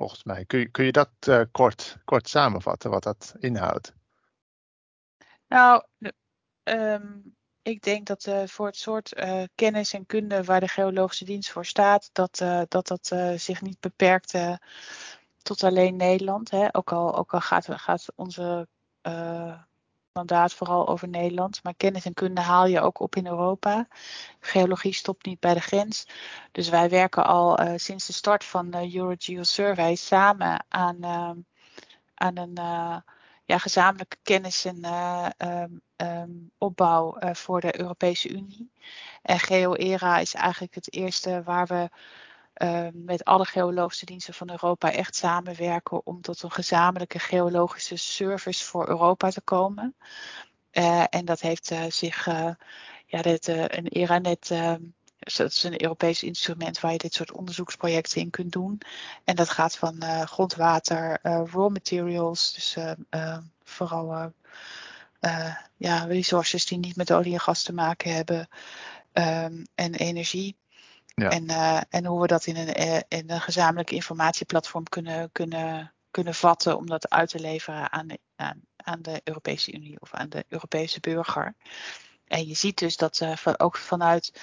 volgens 0.00 0.24
mij. 0.24 0.44
Kun 0.44 0.58
je, 0.58 0.68
kun 0.68 0.84
je 0.84 0.92
dat 0.92 1.10
uh, 1.28 1.40
kort, 1.50 1.96
kort 2.04 2.28
samenvatten, 2.28 2.90
wat 2.90 3.02
dat 3.02 3.34
inhoudt? 3.38 3.92
Nou, 5.48 5.84
um, 6.62 7.36
ik 7.62 7.82
denk 7.82 8.06
dat 8.06 8.26
uh, 8.26 8.46
voor 8.46 8.66
het 8.66 8.76
soort 8.76 9.18
uh, 9.18 9.42
kennis 9.54 9.92
en 9.92 10.06
kunde 10.06 10.44
waar 10.44 10.60
de 10.60 10.68
geologische 10.68 11.24
dienst 11.24 11.50
voor 11.50 11.64
staat, 11.64 12.10
dat 12.12 12.36
dat, 12.68 12.86
dat 12.86 13.12
zich 13.40 13.62
niet 13.62 13.80
beperkt 13.80 14.38
tot 15.42 15.62
alleen 15.62 15.96
Nederland. 15.96 16.50
Hè. 16.50 16.68
Ook 16.74 16.92
al, 16.92 17.16
ook 17.16 17.34
al 17.34 17.40
gaat, 17.40 17.66
gaat 17.70 18.06
onze 18.14 18.68
mandaat 20.12 20.52
vooral 20.52 20.88
over 20.88 21.08
Nederland. 21.08 21.62
Maar 21.62 21.74
kennis 21.74 22.04
en 22.04 22.14
kunde 22.14 22.40
haal 22.40 22.66
je 22.66 22.80
ook 22.80 23.00
op 23.00 23.16
in 23.16 23.26
Europa. 23.26 23.88
Geologie 24.40 24.94
stopt 24.94 25.26
niet 25.26 25.40
bij 25.40 25.54
de 25.54 25.60
grens. 25.60 26.06
Dus 26.52 26.68
wij 26.68 26.88
werken 26.88 27.24
al 27.26 27.60
uh, 27.60 27.72
sinds 27.76 28.06
de 28.06 28.12
start 28.12 28.44
van 28.44 28.70
de 28.70 28.94
Eurogeo 28.94 29.42
Survey 29.42 29.94
samen 29.94 30.64
aan, 30.68 30.96
uh, 31.00 31.30
aan 32.14 32.36
een 32.36 32.54
ja, 33.44 33.58
gezamenlijke 33.58 34.16
kennis 34.22 34.64
en 34.64 34.84
um, 35.38 35.80
um, 35.96 36.50
opbouw 36.58 37.16
voor 37.32 37.60
de 37.60 37.80
Europese 37.80 38.28
Unie. 38.28 38.70
En 39.22 39.38
GeoEra 39.38 40.18
is 40.18 40.34
eigenlijk 40.34 40.74
het 40.74 40.92
eerste 40.92 41.42
waar 41.42 41.66
we 41.66 41.88
met 42.92 43.24
alle 43.24 43.44
geologische 43.44 44.04
diensten 44.04 44.34
van 44.34 44.50
Europa 44.50 44.92
echt 44.92 45.16
samenwerken 45.16 46.06
om 46.06 46.20
tot 46.20 46.42
een 46.42 46.50
gezamenlijke 46.50 47.18
geologische 47.18 47.96
service 47.96 48.64
voor 48.64 48.88
Europa 48.88 49.30
te 49.30 49.40
komen. 49.40 49.94
Uh, 50.72 51.04
en 51.10 51.24
dat 51.24 51.40
heeft 51.40 51.70
uh, 51.70 51.84
zich, 51.88 52.26
ja, 53.06 53.22
dit, 53.22 53.46
een 53.48 53.88
ERA 53.88 54.18
net 54.18 54.52
Dus 55.20 55.36
dat 55.36 55.50
is 55.50 55.62
een 55.62 55.82
Europees 55.82 56.22
instrument 56.22 56.80
waar 56.80 56.92
je 56.92 56.98
dit 56.98 57.14
soort 57.14 57.32
onderzoeksprojecten 57.32 58.20
in 58.20 58.30
kunt 58.30 58.52
doen. 58.52 58.80
En 59.24 59.36
dat 59.36 59.48
gaat 59.48 59.76
van 59.76 59.96
uh, 60.02 60.22
grondwater, 60.22 61.18
uh, 61.22 61.42
raw 61.52 61.70
materials, 61.70 62.52
dus 62.54 62.76
uh, 63.10 63.38
vooral 63.64 64.32
ja, 65.76 66.04
resources 66.04 66.66
die 66.66 66.78
niet 66.78 66.96
met 66.96 67.12
olie 67.12 67.32
en 67.32 67.40
gas 67.40 67.62
te 67.62 67.72
maken 67.72 68.14
hebben, 68.14 68.48
en 69.74 69.94
energie. 69.94 70.56
Ja. 71.14 71.28
En, 71.28 71.46
en 71.88 72.04
hoe 72.04 72.20
we 72.20 72.26
dat 72.26 72.46
in 72.46 72.56
een, 72.56 73.04
in 73.08 73.30
een 73.30 73.40
gezamenlijke 73.40 73.94
informatieplatform 73.94 74.84
kunnen, 74.84 75.32
kunnen, 75.32 75.92
kunnen 76.10 76.34
vatten 76.34 76.76
om 76.76 76.86
dat 76.86 77.10
uit 77.10 77.28
te 77.28 77.40
leveren 77.40 77.92
aan 77.92 78.06
de, 78.06 78.18
aan, 78.36 78.60
aan 78.76 79.02
de 79.02 79.20
Europese 79.24 79.72
Unie 79.72 80.00
of 80.00 80.14
aan 80.14 80.28
de 80.28 80.44
Europese 80.48 81.00
burger. 81.00 81.54
En 82.24 82.46
je 82.46 82.54
ziet 82.54 82.78
dus 82.78 82.96
dat 82.96 83.20
uh, 83.20 83.36
van, 83.36 83.58
ook 83.58 83.76
vanuit 83.76 84.40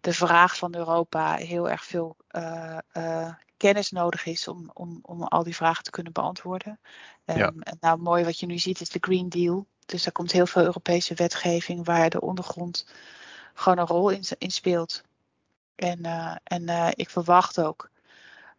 de 0.00 0.12
vraag 0.12 0.56
van 0.56 0.74
Europa 0.74 1.34
heel 1.34 1.70
erg 1.70 1.84
veel 1.84 2.16
uh, 2.30 2.78
uh, 2.92 3.34
kennis 3.56 3.90
nodig 3.90 4.26
is 4.26 4.48
om, 4.48 4.70
om, 4.72 4.98
om 5.02 5.22
al 5.22 5.42
die 5.42 5.56
vragen 5.56 5.84
te 5.84 5.90
kunnen 5.90 6.12
beantwoorden. 6.12 6.80
Um, 7.24 7.36
ja. 7.36 7.52
Nou, 7.80 7.98
mooi 7.98 8.24
wat 8.24 8.40
je 8.40 8.46
nu 8.46 8.58
ziet 8.58 8.80
is 8.80 8.88
de 8.88 8.98
Green 9.00 9.28
Deal. 9.28 9.66
Dus 9.86 10.02
daar 10.02 10.12
komt 10.12 10.32
heel 10.32 10.46
veel 10.46 10.62
Europese 10.62 11.14
wetgeving 11.14 11.84
waar 11.84 12.10
de 12.10 12.20
ondergrond 12.20 12.86
gewoon 13.54 13.78
een 13.78 13.86
rol 13.86 14.10
in, 14.10 14.24
in 14.38 14.50
speelt. 14.50 15.02
En, 15.74 16.06
uh, 16.06 16.36
en 16.44 16.92
ik 16.96 17.10
verwacht 17.10 17.60
ook 17.60 17.90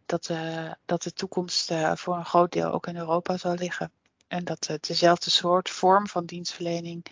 dat, 0.06 0.30
dat 0.84 1.02
de 1.02 1.12
toekomst 1.12 1.72
voor 1.94 2.16
een 2.16 2.24
groot 2.24 2.52
deel 2.52 2.72
ook 2.72 2.86
in 2.86 2.96
Europa 2.96 3.36
zal 3.36 3.54
liggen. 3.54 3.92
En 4.28 4.44
dat 4.44 4.78
dezelfde 4.80 5.30
soort 5.30 5.70
vorm 5.70 6.06
van 6.08 6.24
dienstverlening 6.24 7.06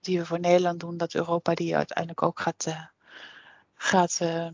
die 0.00 0.18
we 0.18 0.26
voor 0.26 0.40
Nederland 0.40 0.80
doen, 0.80 0.96
dat 0.96 1.14
Europa 1.14 1.54
die 1.54 1.76
uiteindelijk 1.76 2.22
ook 2.22 2.40
gaat, 2.40 2.66
gaat 3.74 4.18
uh, 4.22 4.48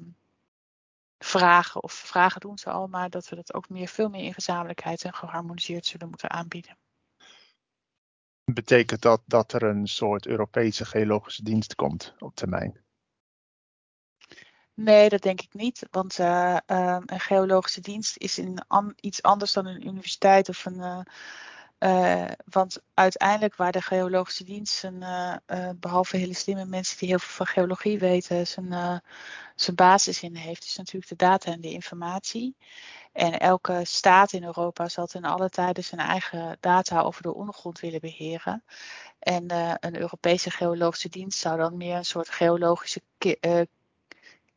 vragen, 1.19 1.83
of 1.83 1.93
vragen 1.93 2.41
doen 2.41 2.59
ze 2.59 2.71
al, 2.71 2.87
maar 2.87 3.11
dat 3.11 3.29
we 3.29 3.37
dat 3.37 3.55
ook 3.55 3.69
meer, 3.69 3.89
veel 3.89 4.09
meer 4.09 4.25
in 4.25 4.35
gezamenlijkheid 4.35 5.05
en 5.05 5.15
geharmoniseerd 5.15 5.87
zullen 5.87 6.09
moeten 6.09 6.31
aanbieden. 6.31 6.77
Betekent 8.45 9.03
dat 9.03 9.23
dat 9.27 9.53
er 9.53 9.63
een 9.63 9.87
soort 9.87 10.27
Europese 10.27 10.85
geologische 10.85 11.43
dienst 11.43 11.75
komt 11.75 12.15
op 12.19 12.35
termijn? 12.35 12.85
Nee, 14.77 15.09
dat 15.09 15.23
denk 15.23 15.41
ik 15.41 15.55
niet. 15.55 15.87
Want 15.91 16.19
uh, 16.19 16.57
uh, 16.67 16.99
een 17.07 17.21
geologische 17.21 17.81
dienst 17.81 18.17
is 18.17 18.39
in 18.39 18.65
iets 19.01 19.23
anders 19.23 19.53
dan 19.53 19.67
een 19.67 19.87
universiteit 19.87 20.49
of 20.49 20.65
een, 20.65 20.77
uh, 20.79 21.01
uh, 21.79 22.31
want 22.45 22.79
uiteindelijk 22.95 23.57
waar 23.57 23.73
de 23.73 23.83
geologische 23.83 24.45
dienst, 24.45 24.85
uh, 24.85 25.37
behalve 25.77 26.17
hele 26.17 26.35
slimme 26.35 26.65
mensen 26.65 26.99
die 26.99 27.09
heel 27.09 27.19
veel 27.19 27.35
van 27.35 27.47
geologie 27.47 27.99
weten, 27.99 28.47
zijn, 28.47 29.03
zijn 29.55 29.77
basis 29.77 30.23
in 30.23 30.35
heeft, 30.35 30.65
is 30.65 30.77
natuurlijk 30.77 31.09
de 31.09 31.17
data 31.17 31.53
en 31.53 31.61
de 31.61 31.71
informatie. 31.73 32.57
En 33.13 33.39
elke 33.39 33.81
staat 33.85 34.33
in 34.33 34.45
Europa 34.45 34.89
zal 34.89 35.09
in 35.13 35.25
alle 35.25 35.51
tijden 35.51 35.85
zijn 35.85 36.01
eigen 36.01 36.57
data 36.61 37.01
over 37.01 37.23
de 37.23 37.35
ondergrond 37.35 37.81
willen 37.81 38.01
beheren. 38.01 38.65
En 39.19 39.51
een 39.81 40.01
Europese 40.01 40.51
geologische 40.51 41.09
dienst 41.09 41.39
zou 41.39 41.59
dan 41.59 41.77
meer 41.77 41.97
een 41.97 42.05
soort 42.05 42.29
geologische 42.29 43.01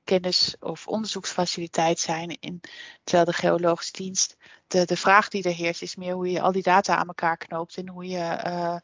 kennis- 0.10 0.56
of 0.60 0.88
onderzoeksfaciliteit 0.88 2.00
zijn. 2.00 2.38
In, 2.40 2.62
terwijl 3.04 3.26
de 3.26 3.34
geologische 3.34 3.92
dienst, 3.92 4.38
de, 4.68 4.86
de 4.86 4.98
vraag 4.98 5.28
die 5.28 5.44
er 5.44 5.54
heerst, 5.54 5.82
is 5.82 5.96
meer 5.96 6.14
hoe 6.14 6.32
je 6.32 6.42
al 6.42 6.52
die 6.52 6.64
data 6.64 6.96
aan 6.96 7.08
elkaar 7.08 7.38
knoopt 7.38 7.78
en 7.78 7.88
hoe 7.88 8.08
je 8.08 8.44
uh, 8.46 8.78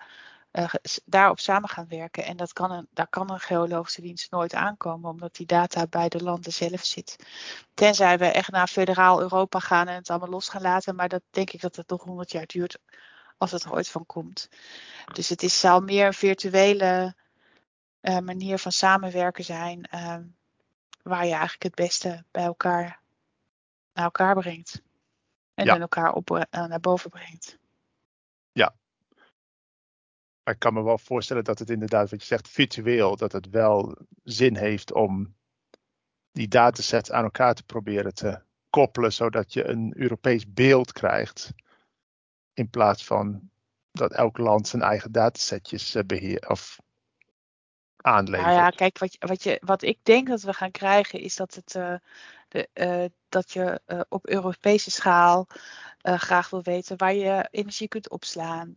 daarop 1.05 1.39
samen 1.39 1.69
gaan 1.69 1.87
werken. 1.87 2.25
En 2.25 2.37
dat 2.37 2.53
kan 2.53 2.71
een, 2.71 2.87
daar 2.91 3.07
kan 3.07 3.31
een 3.31 3.39
geologische 3.39 4.01
dienst 4.01 4.31
nooit 4.31 4.53
aankomen, 4.53 5.09
omdat 5.09 5.35
die 5.35 5.45
data 5.45 5.87
bij 5.87 6.09
de 6.09 6.23
landen 6.23 6.53
zelf 6.53 6.85
zit. 6.85 7.15
Tenzij 7.73 8.17
we 8.17 8.25
echt 8.25 8.51
naar 8.51 8.67
federaal 8.67 9.21
Europa 9.21 9.59
gaan 9.59 9.87
en 9.87 9.95
het 9.95 10.09
allemaal 10.09 10.29
los 10.29 10.49
gaan 10.49 10.61
laten, 10.61 10.95
maar 10.95 11.09
dat 11.09 11.21
denk 11.29 11.51
ik 11.51 11.61
dat 11.61 11.75
het 11.75 11.89
nog 11.89 12.03
honderd 12.03 12.31
jaar 12.31 12.45
duurt 12.45 12.77
als 13.37 13.51
het 13.51 13.63
er 13.63 13.73
ooit 13.73 13.89
van 13.89 14.05
komt. 14.05 14.49
Dus 15.13 15.29
het 15.29 15.43
is, 15.43 15.59
zal 15.59 15.79
meer 15.79 16.05
een 16.05 16.13
virtuele 16.13 17.15
uh, 18.01 18.19
manier 18.19 18.57
van 18.57 18.71
samenwerken 18.71 19.43
zijn. 19.43 19.83
Ehm, 19.83 20.23
waar 21.07 21.25
je 21.25 21.31
eigenlijk 21.31 21.63
het 21.63 21.75
beste 21.75 22.23
bij 22.31 22.43
elkaar 22.43 22.99
naar 23.93 24.03
elkaar 24.03 24.35
brengt. 24.35 24.81
En 25.53 25.65
ja. 25.65 25.79
elkaar 25.79 26.13
op, 26.13 26.29
uh, 26.29 26.41
naar 26.49 26.79
boven 26.79 27.09
brengt. 27.09 27.59
Ja. 28.51 28.75
Maar 30.43 30.53
ik 30.53 30.59
kan 30.59 30.73
me 30.73 30.83
wel 30.83 30.97
voorstellen 30.97 31.43
dat 31.43 31.59
het 31.59 31.69
inderdaad, 31.69 32.09
wat 32.09 32.19
je 32.19 32.25
zegt, 32.25 32.47
virtueel, 32.47 33.15
dat 33.15 33.31
het 33.31 33.49
wel 33.49 33.97
zin 34.23 34.55
heeft 34.55 34.93
om 34.93 35.35
die 36.31 36.47
datasets 36.47 37.11
aan 37.11 37.23
elkaar 37.23 37.53
te 37.53 37.63
proberen 37.63 38.13
te 38.13 38.41
koppelen, 38.69 39.13
zodat 39.13 39.53
je 39.53 39.67
een 39.67 39.93
Europees 39.97 40.53
beeld 40.53 40.91
krijgt. 40.91 41.53
In 42.53 42.69
plaats 42.69 43.05
van 43.05 43.49
dat 43.91 44.13
elk 44.13 44.37
land 44.37 44.67
zijn 44.67 44.81
eigen 44.81 45.11
datasetjes 45.11 45.95
uh, 45.95 46.03
beheert 46.03 46.49
of 46.49 46.79
Nou 48.41 48.53
ja, 48.53 48.69
kijk, 48.69 48.97
wat, 48.97 49.15
wat, 49.19 49.43
je, 49.43 49.61
wat 49.63 49.81
ik 49.81 49.99
denk 50.03 50.27
dat 50.27 50.41
we 50.41 50.53
gaan 50.53 50.71
krijgen 50.71 51.19
is 51.19 51.35
dat, 51.35 51.53
het, 51.55 51.75
uh, 51.75 51.93
de, 52.47 52.69
uh, 52.73 53.05
dat 53.29 53.51
je 53.51 53.81
uh, 53.87 53.99
op 54.09 54.27
Europese 54.27 54.91
schaal 54.91 55.47
graag 56.01 56.49
wil 56.49 56.63
weten 56.63 56.97
waar 56.97 57.13
je 57.13 57.47
energie 57.51 57.87
kunt 57.87 58.09
opslaan. 58.09 58.75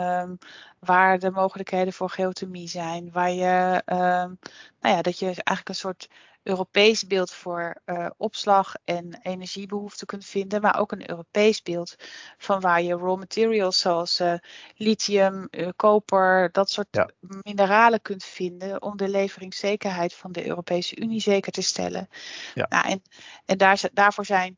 Um, 0.00 0.38
waar 0.78 1.18
de 1.18 1.30
mogelijkheden 1.30 1.92
voor 1.92 2.10
geothermie 2.10 2.68
zijn. 2.68 3.10
Waar 3.12 3.30
je, 3.30 3.82
um, 3.86 4.38
nou 4.80 4.94
ja, 4.94 5.02
dat 5.02 5.18
je 5.18 5.26
eigenlijk 5.26 5.68
een 5.68 5.74
soort 5.74 6.08
Europees 6.46 7.06
beeld 7.06 7.30
voor 7.30 7.82
uh, 7.86 8.06
opslag 8.16 8.74
en 8.84 9.18
energiebehoeften 9.22 10.06
kunt 10.06 10.24
vinden, 10.24 10.60
maar 10.60 10.78
ook 10.78 10.92
een 10.92 11.10
Europees 11.10 11.62
beeld 11.62 11.96
van 12.38 12.60
waar 12.60 12.82
je 12.82 12.96
raw 12.96 13.18
materials 13.18 13.80
zoals 13.80 14.20
uh, 14.20 14.34
lithium, 14.76 15.48
uh, 15.50 15.68
koper, 15.76 16.48
dat 16.52 16.70
soort 16.70 16.88
ja. 16.90 17.10
mineralen 17.42 18.02
kunt 18.02 18.24
vinden 18.24 18.82
om 18.82 18.96
de 18.96 19.08
leveringszekerheid 19.08 20.14
van 20.14 20.32
de 20.32 20.46
Europese 20.46 20.96
Unie 21.00 21.20
zeker 21.20 21.52
te 21.52 21.62
stellen. 21.62 22.08
Ja. 22.54 22.66
Nou, 22.68 22.88
en 22.88 23.02
en 23.44 23.58
daar, 23.58 23.80
daarvoor 23.92 24.24
zijn 24.24 24.56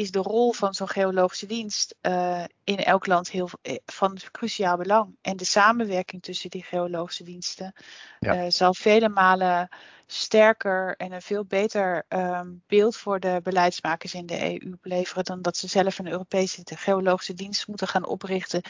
is 0.00 0.10
de 0.10 0.18
rol 0.18 0.52
van 0.52 0.74
zo'n 0.74 0.88
geologische 0.88 1.46
dienst 1.46 1.94
uh, 2.02 2.44
in 2.64 2.78
elk 2.78 3.06
land 3.06 3.30
heel 3.30 3.48
van 3.86 4.18
cruciaal 4.30 4.76
belang. 4.76 5.16
En 5.20 5.36
de 5.36 5.44
samenwerking 5.44 6.22
tussen 6.22 6.50
die 6.50 6.62
geologische 6.62 7.24
diensten 7.24 7.72
ja. 8.18 8.44
uh, 8.44 8.50
zal 8.50 8.74
vele 8.74 9.08
malen 9.08 9.68
sterker 10.12 10.94
en 10.96 11.12
een 11.12 11.22
veel 11.22 11.44
beter 11.44 12.04
um, 12.08 12.62
beeld 12.66 12.96
voor 12.96 13.20
de 13.20 13.40
beleidsmakers 13.42 14.14
in 14.14 14.26
de 14.26 14.60
EU 14.62 14.76
leveren 14.82 15.24
dan 15.24 15.42
dat 15.42 15.56
ze 15.56 15.68
zelf 15.68 15.98
een 15.98 16.10
Europese 16.10 16.62
geologische 16.64 17.34
dienst 17.34 17.68
moeten 17.68 17.88
gaan 17.88 18.06
oprichten, 18.06 18.62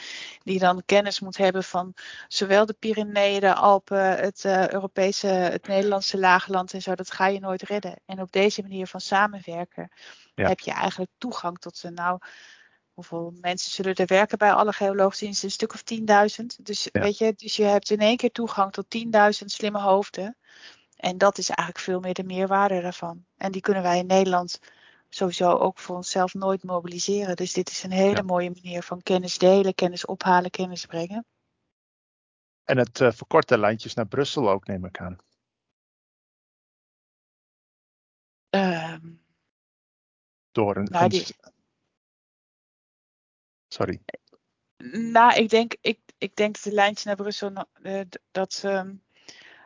die 0.43 0.59
dan 0.59 0.83
kennis 0.85 1.19
moet 1.19 1.37
hebben 1.37 1.63
van 1.63 1.93
zowel 2.27 2.65
de 2.65 2.75
Pyreneeën, 2.79 3.39
de 3.39 3.53
Alpen, 3.53 4.17
het 4.17 4.43
uh, 4.43 4.69
Europese, 4.69 5.27
het 5.27 5.67
Nederlandse 5.67 6.17
laagland 6.17 6.73
en 6.73 6.81
zo. 6.81 6.95
Dat 6.95 7.11
ga 7.11 7.27
je 7.27 7.39
nooit 7.39 7.61
redden. 7.61 7.99
En 8.05 8.21
op 8.21 8.31
deze 8.31 8.61
manier 8.61 8.87
van 8.87 9.01
samenwerken 9.01 9.91
ja. 10.33 10.47
heb 10.47 10.59
je 10.59 10.71
eigenlijk 10.71 11.11
toegang 11.17 11.59
tot 11.59 11.77
ze. 11.77 11.89
Nou, 11.89 12.19
hoeveel 12.93 13.33
mensen 13.41 13.71
zullen 13.71 13.95
er 13.95 14.05
werken 14.05 14.37
bij 14.37 14.53
alle 14.53 14.73
geologische 14.73 15.23
diensten? 15.23 15.47
Een 15.47 15.53
stuk 15.53 15.73
of 15.73 15.83
10.000. 16.41 16.45
Dus 16.63 16.89
ja. 16.91 17.01
weet 17.01 17.17
je, 17.17 17.33
dus 17.35 17.55
je 17.55 17.63
hebt 17.63 17.89
in 17.89 17.99
één 17.99 18.17
keer 18.17 18.31
toegang 18.31 18.71
tot 18.71 18.85
10.000 18.97 19.45
slimme 19.45 19.79
hoofden. 19.79 20.37
En 20.95 21.17
dat 21.17 21.37
is 21.37 21.49
eigenlijk 21.49 21.79
veel 21.79 21.99
meer 21.99 22.13
de 22.13 22.23
meerwaarde 22.23 22.81
daarvan. 22.81 23.25
En 23.37 23.51
die 23.51 23.61
kunnen 23.61 23.83
wij 23.83 23.97
in 23.97 24.05
Nederland 24.05 24.59
sowieso 25.09 25.57
ook 25.57 25.79
voor 25.79 25.95
onszelf 25.95 26.33
nooit 26.33 26.63
mobiliseren. 26.63 27.35
Dus 27.35 27.53
dit 27.53 27.69
is 27.69 27.83
een 27.83 27.91
hele 27.91 28.15
ja. 28.15 28.21
mooie 28.21 28.51
manier 28.53 28.83
van 28.83 29.01
kennis 29.01 29.37
delen, 29.37 29.75
kennis 29.75 30.05
ophalen, 30.05 30.49
kennis 30.49 30.85
brengen. 30.85 31.25
En 32.63 32.77
het 32.77 32.99
uh, 32.99 33.11
verkorte 33.11 33.57
lijntjes 33.57 33.93
naar 33.93 34.07
Brussel 34.07 34.49
ook, 34.49 34.67
neem 34.67 34.85
ik 34.85 34.99
aan. 34.99 35.17
Door 40.51 40.75
een. 40.75 40.87
nou, 40.91 41.09
die... 41.09 41.25
Sorry. 43.67 44.01
Nou, 44.93 45.33
ik 45.33 45.49
denk, 45.49 45.75
ik, 45.81 45.99
ik 46.17 46.35
denk 46.35 46.53
dat 46.53 46.63
de 46.63 46.71
lijntjes 46.71 47.03
naar 47.03 47.15
Brussel. 47.15 47.65
Uh, 47.83 48.01
dat. 48.31 48.61
Um, 48.65 49.01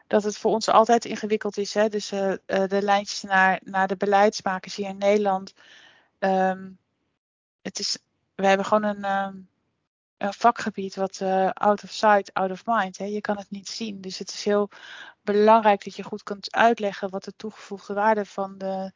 dat 0.08 0.24
het 0.24 0.38
voor 0.38 0.52
ons 0.52 0.70
altijd 0.70 1.06
ingewikkeld 1.06 1.58
is. 1.58 1.74
Hè? 1.74 1.90
Dus 1.90 2.12
uh, 2.12 2.30
uh, 2.30 2.38
de 2.68 2.82
lijntjes 2.82 3.22
naar, 3.22 3.60
naar 3.64 3.88
de 3.88 3.98
beleidsmakers 3.98 4.76
hier 4.76 4.88
in 4.88 4.98
Nederland. 4.98 5.54
Um, 6.20 6.78
het 7.62 7.80
is, 7.80 7.98
we 8.36 8.48
hebben 8.48 8.66
gewoon 8.66 8.84
een, 8.84 9.26
um, 9.28 9.50
een 10.18 10.34
vakgebied 10.34 10.96
wat 10.96 11.20
uh, 11.20 11.50
out 11.50 11.84
of 11.84 11.90
sight, 11.90 12.34
out 12.34 12.52
of 12.52 12.66
mind. 12.66 12.98
Hè? 12.98 13.06
Je 13.06 13.22
kan 13.22 13.38
het 13.38 13.50
niet 13.50 13.70
zien. 13.70 14.02
Dus 14.02 14.18
het 14.18 14.30
is 14.30 14.44
heel 14.44 14.70
belangrijk 15.22 15.84
dat 15.84 15.96
je 15.96 16.04
goed 16.04 16.24
kunt 16.24 16.56
uitleggen 16.56 17.10
wat 17.10 17.24
de 17.24 17.34
toegevoegde 17.36 17.94
waarde 17.94 18.26
van 18.26 18.58
de 18.58 18.92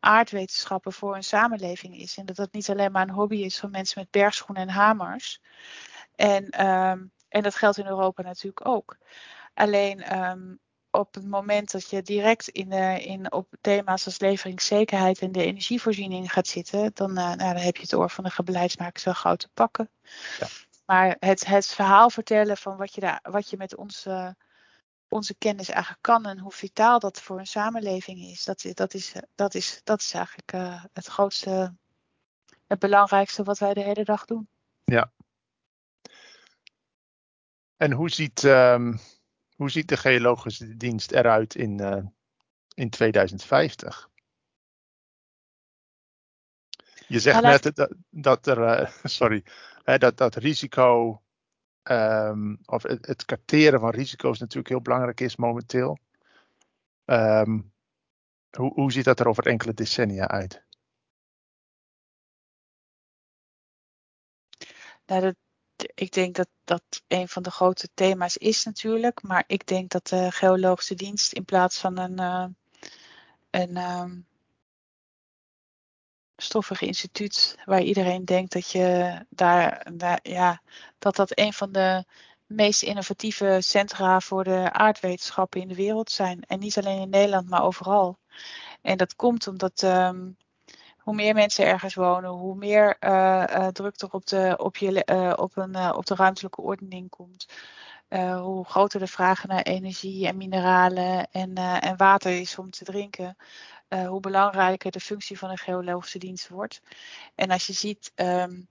aardwetenschappen 0.00 0.92
voor 0.92 1.16
een 1.16 1.24
samenleving 1.24 1.96
is. 1.96 2.16
En 2.16 2.26
dat 2.26 2.36
dat 2.36 2.52
niet 2.52 2.70
alleen 2.70 2.92
maar 2.92 3.02
een 3.02 3.14
hobby 3.14 3.36
is 3.36 3.58
van 3.58 3.70
mensen 3.70 4.00
met 4.00 4.10
bergschoenen 4.10 4.62
en 4.62 4.74
hamers. 4.74 5.40
En, 6.14 6.66
um, 6.66 7.12
en 7.28 7.42
dat 7.42 7.54
geldt 7.54 7.78
in 7.78 7.86
Europa 7.86 8.22
natuurlijk 8.22 8.66
ook. 8.66 8.96
Alleen 9.54 10.20
um, 10.20 10.60
op 10.90 11.14
het 11.14 11.26
moment 11.26 11.70
dat 11.70 11.90
je 11.90 12.02
direct 12.02 12.48
in, 12.48 12.68
de, 12.68 13.04
in, 13.04 13.32
op 13.32 13.48
thema's 13.60 14.06
als 14.06 14.18
leveringszekerheid 14.18 15.18
en 15.18 15.32
de 15.32 15.44
energievoorziening 15.44 16.32
gaat 16.32 16.46
zitten, 16.46 16.90
dan, 16.94 17.12
nou, 17.12 17.36
dan 17.36 17.56
heb 17.56 17.76
je 17.76 17.82
het 17.82 17.94
oor 17.94 18.10
van 18.10 18.24
de 18.24 18.42
beleidsmakers 18.42 19.04
wel 19.04 19.14
gauw 19.14 19.36
te 19.36 19.48
pakken. 19.54 19.90
Ja. 20.38 20.46
Maar 20.86 21.16
het, 21.18 21.46
het 21.46 21.66
verhaal 21.66 22.10
vertellen 22.10 22.56
van 22.56 22.76
wat 22.76 22.94
je, 22.94 23.00
daar, 23.00 23.20
wat 23.22 23.50
je 23.50 23.56
met 23.56 23.76
onze, 23.76 24.36
onze 25.10 25.34
kennis 25.34 25.68
eigenlijk 25.68 26.02
kan 26.02 26.26
en 26.26 26.38
hoe 26.38 26.52
vitaal 26.52 26.98
dat 26.98 27.20
voor 27.20 27.38
een 27.38 27.46
samenleving 27.46 28.20
is, 28.20 28.44
dat, 28.44 28.66
dat, 28.74 28.94
is, 28.94 29.14
dat, 29.34 29.54
is, 29.54 29.80
dat 29.84 30.00
is 30.00 30.12
eigenlijk 30.12 30.52
uh, 30.52 30.84
het 30.92 31.06
grootste, 31.06 31.76
het 32.66 32.78
belangrijkste 32.78 33.42
wat 33.42 33.58
wij 33.58 33.74
de 33.74 33.82
hele 33.82 34.04
dag 34.04 34.24
doen. 34.24 34.48
Ja. 34.84 35.12
En 37.76 37.92
hoe 37.92 38.10
ziet, 38.10 38.42
um, 38.42 39.00
hoe 39.56 39.70
ziet 39.70 39.88
de 39.88 39.96
geologische 39.96 40.76
dienst 40.76 41.12
eruit 41.12 41.54
in, 41.54 41.80
uh, 41.80 42.04
in 42.74 42.90
2050? 42.90 44.08
Je 47.06 47.20
zegt 47.20 47.42
nou, 47.42 47.60
net 47.60 47.76
dat, 47.76 47.94
dat 48.10 48.46
er, 48.46 48.80
uh, 48.80 48.90
sorry, 49.04 49.44
hè, 49.82 49.98
dat, 49.98 50.16
dat 50.16 50.34
risico, 50.34 51.22
um, 51.82 52.58
of 52.64 52.82
het, 52.82 53.06
het 53.06 53.24
karteren 53.24 53.80
van 53.80 53.90
risico's 53.90 54.38
natuurlijk 54.38 54.68
heel 54.68 54.82
belangrijk 54.82 55.20
is 55.20 55.36
momenteel. 55.36 55.98
Um, 57.04 57.72
hoe, 58.50 58.72
hoe 58.72 58.92
ziet 58.92 59.04
dat 59.04 59.20
er 59.20 59.28
over 59.28 59.46
enkele 59.46 59.74
decennia 59.74 60.28
uit? 60.28 60.64
Nou, 65.06 65.34
ik 65.94 66.12
denk 66.12 66.34
dat 66.34 66.48
dat 66.64 67.02
een 67.08 67.28
van 67.28 67.42
de 67.42 67.50
grote 67.50 67.88
thema's 67.94 68.36
is 68.36 68.64
natuurlijk. 68.64 69.22
Maar 69.22 69.44
ik 69.46 69.66
denk 69.66 69.90
dat 69.90 70.06
de 70.06 70.30
geologische 70.30 70.94
dienst 70.94 71.32
in 71.32 71.44
plaats 71.44 71.78
van 71.78 71.98
een, 71.98 72.18
een 73.50 73.76
um, 73.76 74.26
stoffig 76.42 76.80
instituut 76.80 77.58
waar 77.64 77.82
iedereen 77.82 78.24
denkt 78.24 78.52
dat 78.52 78.70
je 78.70 79.18
daar, 79.28 79.86
ja, 80.22 80.62
dat 80.98 81.16
dat 81.16 81.38
een 81.38 81.52
van 81.52 81.72
de 81.72 82.04
meest 82.46 82.82
innovatieve 82.82 83.58
centra 83.60 84.20
voor 84.20 84.44
de 84.44 84.72
aardwetenschappen 84.72 85.60
in 85.60 85.68
de 85.68 85.74
wereld 85.74 86.10
zijn. 86.10 86.42
En 86.46 86.58
niet 86.58 86.78
alleen 86.78 87.00
in 87.00 87.10
Nederland, 87.10 87.48
maar 87.48 87.62
overal. 87.62 88.18
En 88.82 88.96
dat 88.96 89.16
komt 89.16 89.46
omdat 89.46 89.82
um, 89.82 90.36
hoe 90.98 91.14
meer 91.14 91.34
mensen 91.34 91.66
ergens 91.66 91.94
wonen, 91.94 92.30
hoe 92.30 92.54
meer 92.54 92.96
uh, 93.00 93.44
uh, 93.48 93.66
druk 93.66 94.00
er 94.00 94.10
op 94.10 94.26
de, 94.26 94.54
op 94.58 94.76
je, 94.76 95.02
uh, 95.12 95.32
op 95.36 95.56
een, 95.56 95.94
op 95.94 96.06
de 96.06 96.14
ruimtelijke 96.14 96.60
ordening 96.60 97.10
komt. 97.10 97.46
Hoe 98.18 98.64
groter 98.64 99.00
de 99.00 99.06
vraag 99.06 99.46
naar 99.46 99.62
energie 99.62 100.26
en 100.26 100.36
mineralen 100.36 101.30
en, 101.30 101.54
en 101.54 101.96
water 101.96 102.40
is 102.40 102.58
om 102.58 102.70
te 102.70 102.84
drinken. 102.84 103.36
hoe 103.88 104.20
belangrijker 104.20 104.90
de 104.90 105.00
functie 105.00 105.38
van 105.38 105.50
een 105.50 105.58
geologische 105.58 106.18
dienst 106.18 106.48
wordt. 106.48 106.80
En 107.34 107.50
als 107.50 107.66
je 107.66 107.72
ziet, 107.72 108.12
um, 108.14 108.68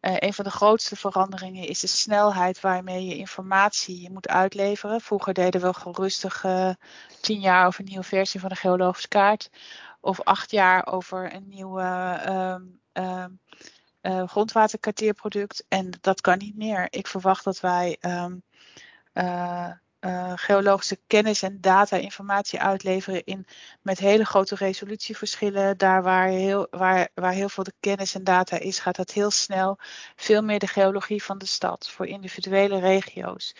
een 0.00 0.34
van 0.34 0.44
de 0.44 0.50
grootste 0.50 0.96
veranderingen 0.96 1.66
is 1.66 1.80
de 1.80 1.86
snelheid 1.86 2.60
waarmee 2.60 3.06
je 3.06 3.16
informatie 3.16 4.10
moet 4.10 4.28
uitleveren. 4.28 5.00
Vroeger 5.00 5.34
deden 5.34 5.60
we 5.60 5.74
gerustig 5.74 6.44
tien 7.20 7.40
jaar 7.40 7.66
over 7.66 7.80
een 7.80 7.86
nieuwe 7.86 8.04
versie 8.04 8.40
van 8.40 8.48
de 8.48 8.56
geologische 8.56 9.08
kaart 9.08 9.50
of 10.00 10.20
acht 10.20 10.50
jaar 10.50 10.86
over 10.86 11.34
een 11.34 11.48
nieuw 11.48 11.80
uh, 11.80 12.54
uh, 14.02 14.28
grondwaterkarteerproduct. 14.28 15.64
En 15.68 15.90
dat 16.00 16.20
kan 16.20 16.38
niet 16.38 16.56
meer. 16.56 16.86
Ik 16.90 17.06
verwacht 17.06 17.44
dat 17.44 17.60
wij 17.60 17.98
um, 18.00 18.42
geologische 20.34 21.00
kennis 21.06 21.42
en 21.42 21.60
data 21.60 21.96
informatie 21.96 22.60
uitleveren 22.60 23.24
in, 23.24 23.46
met 23.82 23.98
hele 23.98 24.24
grote 24.24 24.54
resolutieverschillen. 24.54 25.78
Daar 25.78 26.02
waar 26.02 26.28
heel, 26.28 26.66
waar, 26.70 27.08
waar 27.14 27.32
heel 27.32 27.48
veel 27.48 27.64
de 27.64 27.74
kennis 27.80 28.14
en 28.14 28.24
data 28.24 28.58
is, 28.58 28.78
gaat 28.78 28.96
dat 28.96 29.12
heel 29.12 29.30
snel. 29.30 29.78
Veel 30.16 30.42
meer 30.42 30.58
de 30.58 30.66
geologie 30.66 31.22
van 31.22 31.38
de 31.38 31.46
stad 31.46 31.88
voor 31.90 32.06
individuele 32.06 32.78
regio's. 32.78 33.54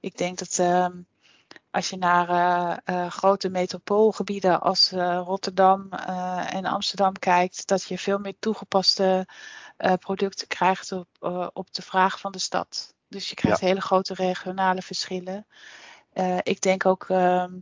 Ik 0.00 0.16
denk 0.16 0.38
dat 0.38 0.58
um, 0.58 1.06
als 1.72 1.90
je 1.90 1.96
naar 1.96 2.30
uh, 2.30 2.76
uh, 2.96 3.10
grote 3.10 3.48
metropoolgebieden 3.48 4.60
als 4.60 4.92
uh, 4.92 5.20
Rotterdam 5.24 5.90
en 6.46 6.64
Amsterdam 6.64 7.12
kijkt, 7.12 7.66
dat 7.66 7.82
je 7.82 7.98
veel 7.98 8.18
meer 8.18 8.34
toegepaste 8.38 9.26
producten 9.98 10.48
krijgt 10.48 10.92
op, 10.92 11.08
op 11.52 11.74
de 11.74 11.82
vraag 11.82 12.20
van 12.20 12.32
de 12.32 12.38
stad. 12.38 12.94
Dus 13.08 13.28
je 13.28 13.34
krijgt 13.34 13.60
hele 13.60 13.80
grote 13.80 14.14
regionale 14.14 14.82
verschillen. 14.82 15.46
ik 16.42 16.60
denk 16.60 16.86
ook 16.86 17.08
ehm, 17.08 17.52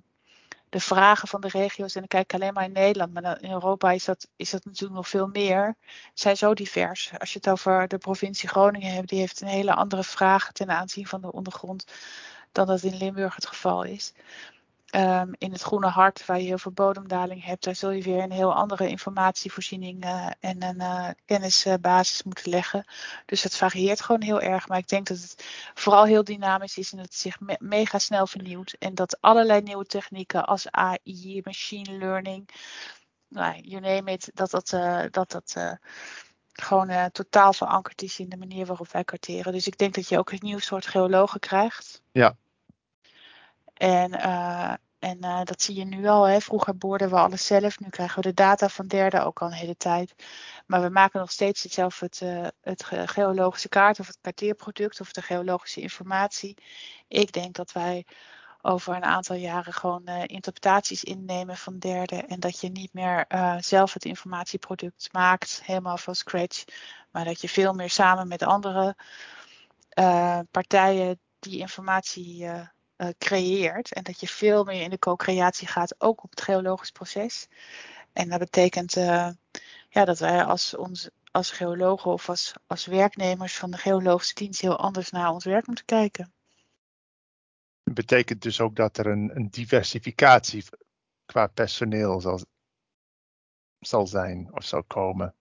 de 0.68 0.80
vragen 0.80 1.28
van 1.28 1.40
de 1.40 1.48
regio's, 1.48 1.94
en 1.94 2.00
dan 2.00 2.08
kijk 2.08 2.24
ik 2.24 2.34
alleen 2.34 2.52
maar 2.52 2.64
in 2.64 2.72
Nederland, 2.72 3.12
maar 3.12 3.42
in 3.42 3.50
Europa 3.50 3.90
is 3.90 4.04
dat, 4.04 4.28
is 4.36 4.50
dat 4.50 4.64
natuurlijk 4.64 4.94
nog 4.94 5.08
veel 5.08 5.26
meer, 5.26 5.76
zijn 6.14 6.36
zo 6.36 6.54
divers. 6.54 7.10
Als 7.18 7.32
je 7.32 7.38
het 7.38 7.48
over 7.48 7.88
de 7.88 7.98
provincie 7.98 8.48
Groningen 8.48 8.92
hebt, 8.92 9.08
die 9.08 9.18
heeft 9.18 9.40
een 9.40 9.48
hele 9.48 9.74
andere 9.74 10.04
vraag 10.04 10.52
ten 10.52 10.70
aanzien 10.70 11.06
van 11.06 11.20
de 11.20 11.32
ondergrond 11.32 11.84
dan 12.52 12.66
dat 12.66 12.82
in 12.82 12.96
Limburg 12.96 13.34
het 13.34 13.46
geval 13.46 13.82
is. 13.82 14.12
Um, 14.94 15.34
in 15.38 15.52
het 15.52 15.62
Groene 15.62 15.86
Hart, 15.86 16.26
waar 16.26 16.38
je 16.38 16.46
heel 16.46 16.58
veel 16.58 16.72
bodemdaling 16.72 17.44
hebt, 17.44 17.64
daar 17.64 17.74
zul 17.74 17.90
je 17.90 18.02
weer 18.02 18.22
een 18.22 18.30
heel 18.32 18.54
andere 18.54 18.88
informatievoorziening 18.88 20.04
uh, 20.04 20.26
en 20.40 20.62
een 20.62 20.80
uh, 20.80 21.08
kennisbasis 21.24 22.22
moeten 22.22 22.50
leggen. 22.50 22.84
Dus 23.26 23.42
het 23.42 23.56
varieert 23.56 24.00
gewoon 24.00 24.22
heel 24.22 24.40
erg. 24.40 24.68
Maar 24.68 24.78
ik 24.78 24.88
denk 24.88 25.06
dat 25.06 25.16
het 25.20 25.44
vooral 25.74 26.04
heel 26.04 26.24
dynamisch 26.24 26.78
is 26.78 26.90
en 26.90 26.96
dat 26.96 27.06
het 27.06 27.14
zich 27.14 27.40
me 27.40 27.56
mega 27.60 27.98
snel 27.98 28.26
vernieuwt. 28.26 28.76
En 28.78 28.94
dat 28.94 29.20
allerlei 29.20 29.60
nieuwe 29.62 29.86
technieken 29.86 30.46
als 30.46 30.70
AI, 30.70 31.40
machine 31.44 31.98
learning, 31.98 32.48
nou, 33.28 33.60
you 33.60 33.80
name 33.80 34.12
it, 34.12 34.30
dat 34.34 34.50
dat, 34.50 34.72
uh, 34.72 35.02
dat, 35.10 35.30
dat 35.30 35.78
gewoon 36.62 36.90
uh, 36.90 37.04
totaal 37.04 37.52
verankerd 37.52 38.02
is 38.02 38.18
in 38.18 38.28
de 38.28 38.36
manier 38.36 38.66
waarop 38.66 38.92
wij 38.92 39.04
karteren. 39.04 39.52
Dus 39.52 39.66
ik 39.66 39.78
denk 39.78 39.94
dat 39.94 40.08
je 40.08 40.18
ook 40.18 40.30
een 40.30 40.38
nieuw 40.42 40.58
soort 40.58 40.86
geologen 40.86 41.40
krijgt. 41.40 42.02
Ja. 42.12 42.36
En, 43.74 44.12
uh, 44.12 44.72
en 44.98 45.18
uh, 45.20 45.44
dat 45.44 45.62
zie 45.62 45.74
je 45.74 45.84
nu 45.84 46.06
al. 46.06 46.24
Hè. 46.24 46.40
Vroeger 46.40 46.76
boorden 46.76 47.10
we 47.10 47.16
alles 47.16 47.46
zelf. 47.46 47.80
Nu 47.80 47.88
krijgen 47.88 48.22
we 48.22 48.28
de 48.28 48.34
data 48.34 48.68
van 48.68 48.86
derden 48.86 49.24
ook 49.24 49.40
al 49.40 49.46
een 49.46 49.52
hele 49.52 49.76
tijd. 49.76 50.14
Maar 50.66 50.82
we 50.82 50.88
maken 50.88 51.20
nog 51.20 51.30
steeds 51.30 51.62
hetzelfde 51.62 52.06
het, 52.06 52.52
het 52.60 52.84
geologische 53.10 53.68
kaart 53.68 54.00
of 54.00 54.06
het 54.06 54.18
karteerproduct 54.20 55.00
of 55.00 55.12
de 55.12 55.22
geologische 55.22 55.80
informatie. 55.80 56.56
Ik 57.08 57.32
denk 57.32 57.54
dat 57.54 57.72
wij 57.72 58.06
over 58.62 58.96
een 58.96 59.04
aantal 59.04 59.36
jaren 59.36 59.72
gewoon 59.72 60.02
uh, 60.04 60.22
interpretaties 60.26 61.04
innemen 61.04 61.56
van 61.56 61.78
derden. 61.78 62.28
En 62.28 62.40
dat 62.40 62.60
je 62.60 62.68
niet 62.68 62.92
meer 62.92 63.24
uh, 63.28 63.56
zelf 63.58 63.92
het 63.92 64.04
informatieproduct 64.04 65.08
maakt, 65.12 65.60
helemaal 65.64 65.98
van 65.98 66.14
scratch. 66.14 66.64
Maar 67.10 67.24
dat 67.24 67.40
je 67.40 67.48
veel 67.48 67.72
meer 67.72 67.90
samen 67.90 68.28
met 68.28 68.42
andere 68.42 68.96
uh, 69.98 70.38
partijen 70.50 71.20
die 71.38 71.58
informatie 71.58 72.48
creëert. 73.18 73.92
En 73.92 74.02
dat 74.02 74.20
je 74.20 74.28
veel 74.28 74.64
meer 74.64 74.82
in 74.82 74.90
de 74.90 74.98
co-creatie 74.98 75.68
gaat, 75.68 75.94
ook 75.98 76.24
op 76.24 76.30
het 76.30 76.40
geologisch 76.40 76.90
proces. 76.90 77.46
En 78.12 78.28
dat 78.28 78.38
betekent 78.38 78.92
ja, 79.88 80.04
dat 80.04 80.18
wij 80.18 80.44
als, 80.44 80.76
ons, 80.76 81.08
als 81.30 81.50
geologen 81.50 82.12
of 82.12 82.28
als, 82.28 82.52
als 82.66 82.86
werknemers 82.86 83.56
van 83.56 83.70
de 83.70 83.76
geologische 83.76 84.34
dienst 84.34 84.60
heel 84.60 84.78
anders 84.78 85.10
naar 85.10 85.30
ons 85.30 85.44
werk 85.44 85.66
moeten 85.66 85.84
kijken 85.84 86.32
betekent 87.94 88.42
dus 88.42 88.60
ook 88.60 88.76
dat 88.76 88.98
er 88.98 89.06
een, 89.06 89.30
een 89.36 89.50
diversificatie 89.50 90.64
qua 91.26 91.46
personeel 91.46 92.20
zal, 92.20 92.40
zal 93.80 94.06
zijn 94.06 94.48
of 94.52 94.64
zal 94.64 94.84
komen. 94.84 95.34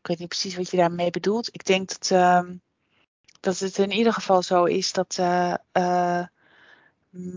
Ik 0.00 0.06
weet 0.06 0.18
niet 0.18 0.28
precies 0.28 0.56
wat 0.56 0.70
je 0.70 0.76
daarmee 0.76 1.10
bedoelt. 1.10 1.54
Ik 1.54 1.64
denk 1.64 1.88
dat, 1.88 2.10
uh, 2.10 2.50
dat 3.40 3.58
het 3.58 3.78
in 3.78 3.90
ieder 3.90 4.12
geval 4.12 4.42
zo 4.42 4.64
is 4.64 4.92
dat 4.92 5.16
uh, 5.20 5.54
uh, 5.72 6.26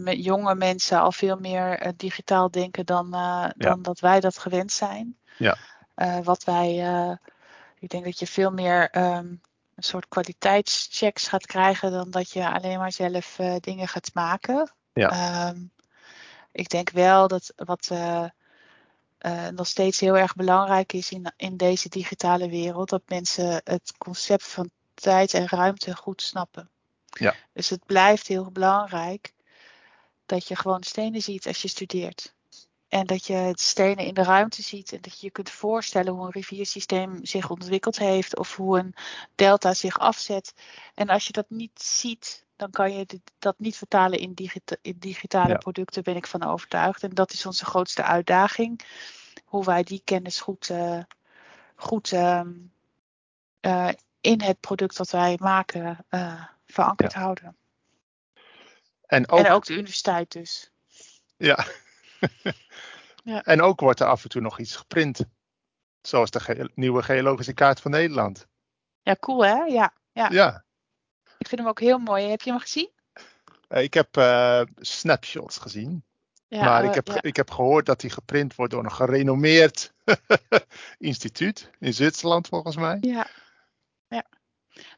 jonge 0.03 0.55
mensen 0.55 0.99
al 0.99 1.12
veel 1.12 1.39
meer 1.39 1.79
eh, 1.79 1.91
digitaal 1.95 2.51
denken 2.51 2.86
dan, 2.86 3.12
dan 3.57 3.81
dat 3.81 3.99
wij 3.99 4.19
dat 4.19 4.38
gewend 4.38 4.71
zijn. 4.71 5.17
Ja. 5.38 5.57
wat 6.23 6.43
wij, 6.43 6.77
ik 7.79 7.89
denk 7.89 8.03
dat 8.03 8.19
je 8.19 8.27
veel 8.27 8.51
meer 8.51 8.97
um, 8.97 9.41
een 9.75 9.83
soort 9.83 10.07
kwaliteitschecks 10.07 11.27
gaat 11.27 11.45
krijgen 11.45 11.91
dan 11.91 12.12
dat 12.12 12.31
je 12.31 12.49
alleen 12.49 12.77
maar 12.77 12.91
zelf 12.91 13.39
uh, 13.39 13.55
dingen 13.59 13.88
gaat 13.88 14.13
maken. 14.13 14.73
Ja. 14.93 15.49
Um, 15.49 15.71
ik 16.51 16.69
denk 16.69 16.89
wel 16.89 17.27
dat 17.27 17.53
wat 17.55 17.89
uh, 17.91 18.25
uh, 19.19 19.47
nog 19.47 19.67
steeds 19.67 19.99
heel 19.99 20.17
erg 20.17 20.36
belangrijk 20.36 20.93
is 20.93 21.12
in, 21.12 21.33
in 21.38 21.57
deze 21.57 21.89
digitale 21.89 22.49
wereld, 22.49 22.89
dat 22.89 23.01
mensen 23.05 23.62
het 23.63 23.93
concept 23.97 24.47
van 24.47 24.69
tijd 24.93 25.33
en 25.33 25.47
ruimte 25.47 25.95
goed 25.95 26.21
snappen. 26.21 26.69
Ja. 27.05 27.36
Dus 27.53 27.69
het 27.69 27.86
blijft 27.86 28.27
heel 28.27 28.51
belangrijk 28.51 29.33
dat 30.25 30.47
je 30.47 30.55
gewoon 30.55 30.83
stenen 30.83 31.21
ziet 31.21 31.47
als 31.47 31.62
je 31.62 31.67
studeert. 31.67 32.33
En 32.93 33.06
dat 33.06 33.27
je 33.27 33.51
stenen 33.56 34.06
in 34.06 34.13
de 34.13 34.23
ruimte 34.23 34.62
ziet 34.62 34.91
en 34.91 35.01
dat 35.01 35.19
je 35.19 35.25
je 35.25 35.32
kunt 35.32 35.49
voorstellen 35.49 36.13
hoe 36.13 36.25
een 36.25 36.32
riviersysteem 36.32 37.25
zich 37.25 37.49
ontwikkeld 37.49 37.97
heeft 37.97 38.38
of 38.38 38.56
hoe 38.56 38.79
een 38.79 38.95
delta 39.36 39.73
zich 39.73 39.99
afzet. 39.99 40.53
En 40.93 41.10
als 41.10 41.25
je 41.25 41.32
dat 41.32 41.49
niet 41.49 41.82
ziet, 41.82 42.45
dan 42.56 42.71
kan 42.71 42.93
je 42.93 43.06
dat 43.39 43.56
niet 43.60 43.77
vertalen 43.77 44.19
in, 44.19 44.34
in 44.82 44.95
digitale 44.99 45.49
Ja. 45.49 45.58
producten, 45.58 46.03
ben 46.03 46.15
ik 46.15 46.27
van 46.27 46.43
overtuigd. 46.43 47.03
En 47.03 47.10
dat 47.10 47.32
is 47.32 47.45
onze 47.45 47.65
grootste 47.65 48.03
uitdaging. 48.03 48.82
Hoe 49.45 49.65
wij 49.65 49.84
die 49.84 50.01
kennis 50.03 50.41
goed, 50.41 50.69
eh, 50.69 50.99
goed 51.75 52.12
ehm, 52.12 52.51
eh, 53.60 53.89
in 54.21 54.41
het 54.41 54.60
product 54.60 54.97
dat 54.97 55.10
wij 55.10 55.38
maken 55.41 56.06
eh, 56.10 56.43
verankerd 56.65 57.13
houden. 57.13 57.56
En 59.06 59.29
ook, 59.29 59.39
En 59.39 59.51
ook 59.51 59.65
de 59.65 59.73
universiteit 59.73 60.32
dus. 60.32 60.71
ja. 61.38 61.65
Ja. 63.23 63.41
en 63.43 63.62
ook 63.62 63.79
wordt 63.79 63.99
er 63.99 64.07
af 64.07 64.23
en 64.23 64.29
toe 64.29 64.41
nog 64.41 64.59
iets 64.59 64.75
geprint. 64.75 65.25
Zoals 66.01 66.31
de 66.31 66.39
ge- 66.39 66.71
nieuwe 66.75 67.03
geologische 67.03 67.53
kaart 67.53 67.79
van 67.81 67.91
Nederland. 67.91 68.47
Ja, 69.01 69.15
cool 69.19 69.45
hè? 69.45 69.63
Ja, 69.63 69.93
ja. 70.12 70.29
Ja, 70.31 70.63
ik 71.38 71.47
vind 71.47 71.62
hem 71.62 71.69
ook 71.69 71.79
heel 71.79 71.97
mooi. 71.97 72.27
Heb 72.29 72.41
je 72.41 72.49
hem 72.49 72.59
gezien? 72.59 72.91
Eh, 73.67 73.83
ik 73.83 73.93
heb 73.93 74.17
eh, 74.17 74.62
snapshots 74.75 75.57
gezien. 75.57 76.03
Ja, 76.47 76.63
maar 76.63 76.83
ik, 76.83 76.93
heb, 76.93 77.07
ja. 77.07 77.21
ik 77.21 77.36
heb 77.36 77.51
gehoord 77.51 77.86
dat 77.86 77.99
die 77.99 78.09
geprint 78.09 78.55
wordt 78.55 78.71
door 78.71 78.83
een 78.83 78.91
gerenommeerd 78.91 79.93
instituut 80.97 81.69
in 81.79 81.93
Zwitserland 81.93 82.47
volgens 82.47 82.75
mij. 82.75 82.97
Ja. 83.01 83.27
ja. 84.07 84.25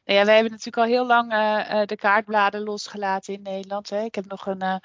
Nou 0.04 0.18
ja, 0.18 0.24
wij 0.24 0.34
hebben 0.34 0.50
natuurlijk 0.50 0.76
al 0.76 0.92
heel 0.92 1.06
lang 1.06 1.32
eh, 1.32 1.82
de 1.86 1.96
kaartbladen 1.96 2.62
losgelaten 2.62 3.34
in 3.34 3.42
Nederland. 3.42 3.90
Hè. 3.90 4.02
Ik 4.02 4.14
heb 4.14 4.26
nog 4.26 4.46
een, 4.46 4.80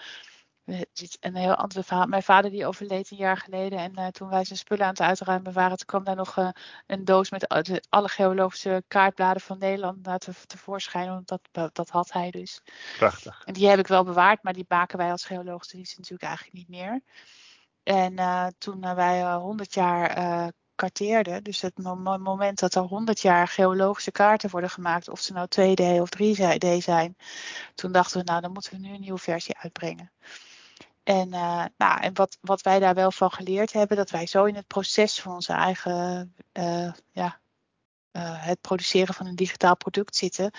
een 1.19 1.35
heel 1.35 1.55
ander 1.55 1.83
verhaal. 1.83 2.05
Mijn 2.05 2.23
vader 2.23 2.51
die 2.51 2.65
overleed 2.65 3.11
een 3.11 3.17
jaar 3.17 3.37
geleden. 3.37 3.79
En 3.79 3.95
eh, 3.95 4.07
toen 4.07 4.29
wij 4.29 4.43
zijn 4.43 4.59
spullen 4.59 4.85
aan 4.85 4.91
het 4.91 5.01
uitruimen 5.01 5.53
waren, 5.53 5.77
toen 5.77 5.85
kwam 5.85 6.03
daar 6.03 6.15
nog 6.15 6.37
eh, 6.37 6.49
een 6.87 7.05
doos 7.05 7.29
met 7.29 7.47
alle 7.89 8.09
geologische 8.09 8.83
kaartbladen 8.87 9.41
van 9.41 9.57
Nederland 9.57 10.05
naar 10.05 10.19
te, 10.19 10.31
tevoorschijn. 10.47 11.07
Want 11.07 11.27
dat, 11.27 11.73
dat, 11.73 11.89
had 11.89 12.11
hij 12.11 12.31
dus. 12.31 12.61
Prachtig. 12.97 13.41
En 13.45 13.53
die 13.53 13.67
heb 13.67 13.79
ik 13.79 13.87
wel 13.87 14.03
bewaard, 14.03 14.43
maar 14.43 14.53
die 14.53 14.65
maken 14.67 14.97
wij 14.97 15.11
als 15.11 15.25
geologische 15.25 15.75
dienst 15.75 15.97
natuurlijk 15.97 16.23
eigenlijk 16.23 16.57
niet 16.57 16.69
meer. 16.69 17.01
En 17.83 18.17
eh, 18.17 18.47
toen 18.57 18.95
wij 18.95 19.21
eh, 19.21 19.35
100 19.35 19.73
jaar 19.73 20.53
karteerden, 20.75 21.43
dus 21.43 21.61
het 21.61 21.77
mo- 21.77 21.95
mo- 21.95 22.17
moment 22.17 22.59
dat 22.59 22.75
er 22.75 22.81
100 22.81 23.19
jaar 23.19 23.47
geologische 23.47 24.11
kaarten 24.11 24.49
worden 24.49 24.69
gemaakt, 24.69 25.09
of 25.09 25.19
ze 25.19 25.33
nou 25.33 25.47
2D 25.59 26.01
of 26.01 26.09
3D 26.17 26.77
zijn, 26.77 27.15
toen 27.75 27.91
dachten 27.91 28.17
we, 28.19 28.23
nou 28.23 28.41
dan 28.41 28.51
moeten 28.51 28.71
we 28.73 28.87
nu 28.87 28.93
een 28.93 29.01
nieuwe 29.01 29.19
versie 29.19 29.57
uitbrengen. 29.57 30.11
En, 31.03 31.33
eh, 31.33 31.65
nou, 31.77 32.01
en 32.01 32.13
wat, 32.13 32.37
wat 32.41 32.61
wij 32.61 32.79
daar 32.79 32.93
wel 32.95 33.11
van 33.11 33.31
geleerd 33.31 33.73
hebben, 33.73 33.97
dat 33.97 34.09
wij 34.09 34.25
zo 34.25 34.45
in 34.45 34.55
het 34.55 34.67
proces 34.67 35.21
van 35.21 35.33
onze 35.33 35.53
eigen, 35.53 36.35
eh, 36.51 36.93
ja, 37.11 37.39
eh, 38.11 38.45
het 38.45 38.61
produceren 38.61 39.13
van 39.13 39.25
een 39.25 39.35
digitaal 39.35 39.77
product 39.77 40.15
zitten, 40.15 40.51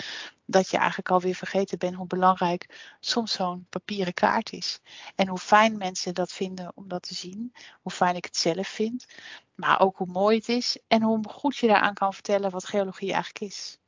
dat 0.45 0.71
je 0.71 0.77
eigenlijk 0.77 1.11
alweer 1.11 1.35
vergeten 1.35 1.79
bent 1.79 1.95
hoe 1.95 2.07
belangrijk 2.07 2.95
soms 3.01 3.33
zo'n 3.33 3.67
papieren 3.71 4.15
kaart 4.15 4.53
is. 4.53 4.81
En 5.15 5.29
hoe 5.29 5.39
fijn 5.39 5.77
mensen 5.77 6.15
dat 6.15 6.33
vinden 6.33 6.73
om 6.75 6.89
dat 6.89 7.03
te 7.03 7.15
zien, 7.15 7.55
hoe 7.83 7.93
fijn 7.93 8.17
ik 8.17 8.25
het 8.25 8.37
zelf 8.37 8.69
vind, 8.69 9.07
maar 9.55 9.81
ook 9.81 9.97
hoe 9.97 10.07
mooi 10.07 10.37
het 10.37 10.49
is 10.49 10.79
en 10.87 11.03
hoe 11.03 11.29
goed 11.29 11.57
je 11.57 11.67
daaraan 11.67 11.95
kan 11.95 12.15
vertellen 12.15 12.51
wat 12.51 12.65
geologie 12.65 13.13
eigenlijk 13.13 13.53
is. 13.53 13.79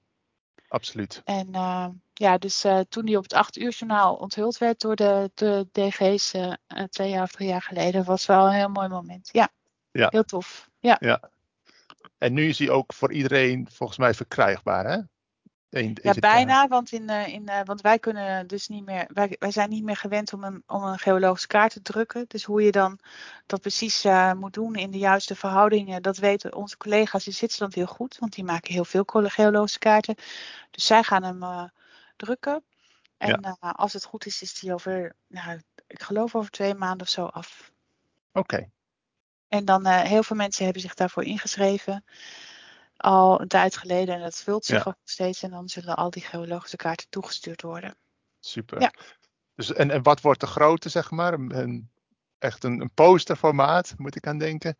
Absoluut. 0.69 1.23
En 1.25 1.55
ja, 2.14 2.38
dus 2.38 2.64
uh, 2.64 2.81
toen 2.88 3.05
die 3.05 3.16
op 3.16 3.22
het 3.22 3.33
8 3.33 3.57
uur 3.57 3.70
journaal 3.70 4.14
onthuld 4.14 4.59
werd 4.59 4.81
door 4.81 4.96
de, 4.96 5.31
de 5.35 5.68
DG's 5.72 6.35
uh, 6.35 6.53
twee 6.88 7.11
jaar 7.11 7.22
of 7.22 7.33
drie 7.33 7.48
jaar 7.48 7.62
geleden, 7.62 8.05
was 8.05 8.27
wel 8.27 8.46
een 8.46 8.53
heel 8.53 8.68
mooi 8.68 8.88
moment. 8.88 9.29
Ja, 9.33 9.48
ja. 9.90 10.09
heel 10.11 10.24
tof. 10.24 10.68
Ja. 10.79 10.96
ja. 11.00 11.31
En 12.18 12.33
nu 12.33 12.48
is 12.48 12.59
hij 12.59 12.70
ook 12.70 12.92
voor 12.92 13.12
iedereen 13.12 13.68
volgens 13.70 13.98
mij 13.98 14.14
verkrijgbaar, 14.14 14.87
hè? 14.87 14.98
Ja, 16.03 16.14
bijna, 16.18 16.68
want, 16.68 16.92
in, 16.92 17.09
in, 17.09 17.50
want 17.64 17.81
wij 17.81 17.98
kunnen 17.98 18.46
dus 18.46 18.68
niet 18.68 18.85
meer, 18.85 19.11
wij, 19.12 19.37
wij 19.38 19.50
zijn 19.50 19.70
niet 19.70 19.85
meer 19.85 19.96
gewend 19.96 20.33
om 20.33 20.44
een, 20.44 20.62
om 20.66 20.83
een 20.83 20.98
geologische 20.98 21.46
kaart 21.46 21.72
te 21.72 21.83
drukken. 21.83 22.24
Dus 22.29 22.44
hoe 22.44 22.62
je 22.62 22.70
dan 22.70 22.98
dat 23.46 23.61
precies 23.61 24.05
uh, 24.05 24.33
moet 24.33 24.53
doen 24.53 24.74
in 24.74 24.90
de 24.90 24.98
juiste 24.98 25.35
verhoudingen, 25.35 26.03
dat 26.03 26.16
weten 26.16 26.55
onze 26.55 26.77
collega's 26.77 27.27
in 27.27 27.33
Zwitserland 27.33 27.74
heel 27.74 27.87
goed, 27.87 28.16
want 28.18 28.35
die 28.35 28.44
maken 28.44 28.72
heel 28.72 28.85
veel 28.85 29.05
geologische 29.07 29.79
kaarten. 29.79 30.14
Dus 30.70 30.87
zij 30.87 31.03
gaan 31.03 31.22
hem 31.22 31.70
drukken. 32.16 32.64
En 33.16 33.29
ja. 33.29 33.57
uh, 33.61 33.72
als 33.72 33.92
het 33.92 34.05
goed 34.05 34.27
is, 34.27 34.42
is 34.42 34.59
die 34.59 34.72
over, 34.72 35.16
nou, 35.27 35.61
ik 35.87 36.03
geloof 36.03 36.35
over 36.35 36.50
twee 36.50 36.74
maanden 36.74 37.07
of 37.07 37.12
zo 37.12 37.24
af. 37.24 37.72
Oké. 38.33 38.55
Okay. 38.55 38.70
En 39.48 39.64
dan 39.64 39.87
uh, 39.87 40.00
heel 40.00 40.22
veel 40.22 40.37
mensen 40.37 40.64
hebben 40.64 40.83
zich 40.83 40.94
daarvoor 40.94 41.24
ingeschreven 41.24 42.05
al 42.96 43.40
een 43.40 43.48
tijd 43.48 43.77
geleden 43.77 44.14
en 44.14 44.20
dat 44.20 44.37
vult 44.37 44.64
zich 44.64 44.85
ja. 44.85 44.90
ook 44.90 44.96
steeds 45.05 45.42
en 45.42 45.50
dan 45.50 45.68
zullen 45.68 45.96
al 45.96 46.11
die 46.11 46.22
geologische 46.22 46.77
kaarten 46.77 47.09
toegestuurd 47.09 47.62
worden. 47.62 47.96
Super. 48.40 48.81
Ja. 48.81 48.92
Dus, 49.55 49.72
en, 49.72 49.90
en 49.90 50.03
wat 50.03 50.20
wordt 50.20 50.40
de 50.40 50.46
grootte, 50.46 50.88
zeg 50.88 51.11
maar? 51.11 51.33
Een, 51.33 51.59
een, 51.59 51.90
echt 52.38 52.64
een, 52.64 52.81
een 52.81 52.90
posterformaat, 52.94 53.94
moet 53.96 54.16
ik 54.16 54.27
aan 54.27 54.38
denken? 54.38 54.77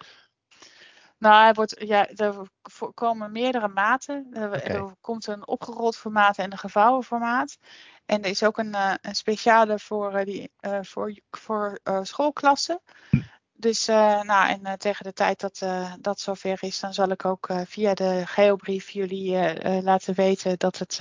Nou, 1.25 1.49
er, 1.49 1.55
wordt, 1.55 1.75
ja, 1.79 2.09
er 2.09 2.35
komen 2.95 3.33
meerdere 3.33 3.69
maten. 3.69 4.27
Er, 4.33 4.47
okay. 4.47 4.61
er, 4.61 4.95
komt 5.01 5.27
een 5.27 5.47
opgerold 5.47 5.97
formaat 5.97 6.39
en 6.39 6.53
een 6.53 6.59
gevouwen 6.59 7.05
formaat. 7.05 7.59
En 8.07 8.23
er 8.23 8.31
is 8.31 8.43
ook 8.43 8.59
een, 8.59 8.75
uh, 8.75 8.95
een 9.01 9.15
speciale 9.15 9.79
voor, 9.79 10.19
uh, 10.19 10.25
die, 10.25 10.51
uh, 10.61 10.79
voor, 10.83 11.19
voor 11.31 11.79
schoolklassen. 12.03 12.81
Hm. 13.11 13.21
Dus 13.53 13.87
nou, 13.87 14.49
en 14.49 14.79
tegen 14.79 15.05
de 15.05 15.13
tijd 15.13 15.41
dat 15.41 15.63
dat 16.01 16.21
zover 16.21 16.63
is, 16.63 16.81
dan 16.81 16.95
zal 16.95 17.09
ik 17.09 17.25
ook 17.25 17.49
via 17.67 17.95
de 17.95 18.23
geobrief 18.27 18.91
jullie 18.91 19.83
laten 19.83 20.15
weten 20.15 20.59
dat 20.59 20.79
het, 20.79 21.01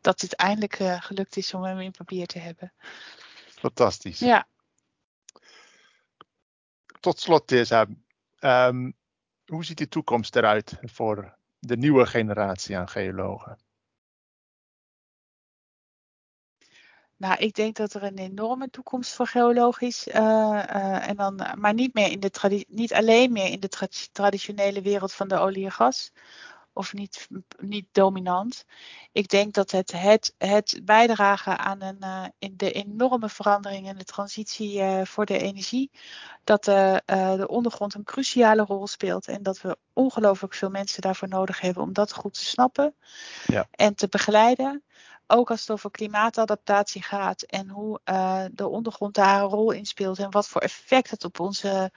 dat 0.00 0.20
het 0.20 0.34
eindelijk 0.34 0.74
gelukt 1.04 1.36
is 1.36 1.54
om 1.54 1.62
hem 1.62 1.80
in 1.80 1.90
papier 1.90 2.26
te 2.26 2.38
hebben. 2.38 2.72
Fantastisch. 3.46 4.18
Ja. 4.18 4.46
Tot 7.00 7.20
slot, 7.20 7.46
Tessa. 7.46 7.86
Um, 8.40 8.94
hoe 9.50 9.64
ziet 9.64 9.78
de 9.78 9.88
toekomst 9.88 10.36
eruit 10.36 10.78
voor 10.82 11.36
de 11.58 11.76
nieuwe 11.76 12.06
generatie 12.06 12.76
aan 12.76 12.88
geologen? 12.88 13.58
Nou, 17.16 17.36
ik 17.36 17.54
denk 17.54 17.76
dat 17.76 17.94
er 17.94 18.02
een 18.02 18.18
enorme 18.18 18.70
toekomst 18.70 19.14
voor 19.14 19.26
geologisch 19.26 20.06
is. 20.06 20.14
Uh, 20.14 20.20
uh, 20.20 21.08
en 21.08 21.16
dan, 21.16 21.40
maar 21.58 21.74
niet, 21.74 21.94
meer 21.94 22.10
in 22.10 22.20
de 22.20 22.64
niet 22.68 22.92
alleen 22.92 23.32
meer 23.32 23.50
in 23.50 23.60
de 23.60 23.68
tra 23.68 23.86
traditionele 24.12 24.82
wereld 24.82 25.12
van 25.12 25.28
de 25.28 25.38
olie 25.38 25.64
en 25.64 25.72
gas. 25.72 26.12
Of 26.80 26.92
niet, 26.92 27.28
niet 27.58 27.86
dominant. 27.92 28.64
Ik 29.12 29.28
denk 29.28 29.54
dat 29.54 29.70
het, 29.70 29.92
het, 29.92 30.34
het 30.38 30.80
bijdragen 30.84 31.58
aan 31.58 31.82
een, 31.82 31.96
uh, 32.00 32.24
in 32.38 32.54
de 32.56 32.72
enorme 32.72 33.28
verandering 33.28 33.88
in 33.88 33.96
de 33.96 34.04
transitie 34.04 34.82
voor 35.04 35.26
de 35.26 35.38
energie. 35.38 35.90
Dat 36.44 36.64
de 36.64 37.46
ondergrond 37.46 37.94
een 37.94 38.04
cruciale 38.04 38.62
rol 38.62 38.86
speelt. 38.86 39.28
En 39.28 39.42
dat 39.42 39.60
we 39.60 39.76
ongelooflijk 39.92 40.54
veel 40.54 40.70
mensen 40.70 41.02
daarvoor 41.02 41.28
nodig 41.28 41.60
hebben 41.60 41.82
om 41.82 41.92
dat 41.92 42.12
goed 42.12 42.34
te 42.34 42.44
snappen. 42.44 42.94
Ja. 43.46 43.66
En 43.70 43.94
te 43.94 44.08
begeleiden 44.08 44.82
ook 45.26 45.50
als 45.50 45.60
het 45.60 45.70
over 45.70 45.90
klimaatadaptatie 45.90 47.02
gaat 47.02 47.42
en 47.42 47.68
hoe 47.68 48.00
de 48.52 48.68
ondergrond 48.68 49.14
daar 49.14 49.42
een 49.42 49.48
rol 49.48 49.70
in 49.70 49.86
speelt 49.86 50.18
en 50.18 50.30
wat 50.30 50.48
voor 50.48 50.60
effect 50.60 51.10
het 51.10 51.24
op 51.24 51.40
onze 51.40 51.92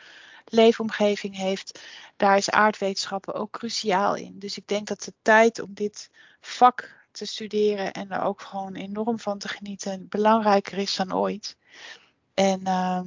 leefomgeving 0.45 1.35
heeft, 1.35 1.79
daar 2.17 2.37
is 2.37 2.49
aardwetenschappen 2.49 3.33
ook 3.33 3.51
cruciaal 3.51 4.15
in. 4.15 4.39
Dus 4.39 4.57
ik 4.57 4.67
denk 4.67 4.87
dat 4.87 5.03
de 5.03 5.13
tijd 5.21 5.59
om 5.59 5.73
dit 5.73 6.09
vak 6.41 7.01
te 7.11 7.25
studeren 7.25 7.93
en 7.93 8.11
er 8.11 8.21
ook 8.21 8.41
gewoon 8.41 8.75
enorm 8.75 9.19
van 9.19 9.37
te 9.37 9.47
genieten 9.47 10.07
belangrijker 10.09 10.77
is 10.77 10.95
dan 10.95 11.13
ooit. 11.15 11.57
En 12.33 12.61
uh, 12.67 13.01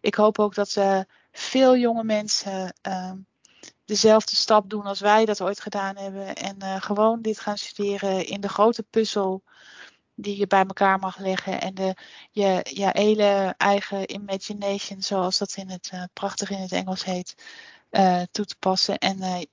ik 0.00 0.14
hoop 0.14 0.38
ook 0.38 0.54
dat 0.54 0.76
uh, 0.76 1.00
veel 1.32 1.76
jonge 1.76 2.04
mensen 2.04 2.74
dezelfde 3.84 4.36
stap 4.36 4.70
doen 4.70 4.84
als 4.84 5.00
wij 5.00 5.24
dat 5.24 5.40
ooit 5.40 5.60
gedaan 5.60 5.96
hebben. 5.96 6.34
En 6.34 6.56
uh, 6.62 6.82
gewoon 6.82 7.22
dit 7.22 7.40
gaan 7.40 7.58
studeren 7.58 8.26
in 8.26 8.40
de 8.40 8.48
grote 8.48 8.82
puzzel 8.82 9.42
die 10.14 10.38
je 10.38 10.46
bij 10.46 10.64
elkaar 10.64 10.98
mag 10.98 11.18
leggen. 11.18 11.60
En 11.60 11.74
de, 11.74 11.96
je, 12.30 12.60
je 12.70 12.88
hele 12.92 13.54
eigen 13.56 14.12
imagination, 14.12 15.02
zoals 15.02 15.38
dat 15.38 15.56
in 15.56 15.70
het, 15.70 15.90
uh, 15.94 16.02
prachtig 16.12 16.50
in 16.50 16.60
het 16.60 16.72
Engels 16.72 17.04
heet, 17.04 17.34
uh, 17.90 18.22
toe 18.30 18.44
te 18.44 18.56
passen. 18.58 18.98
En 18.98 19.48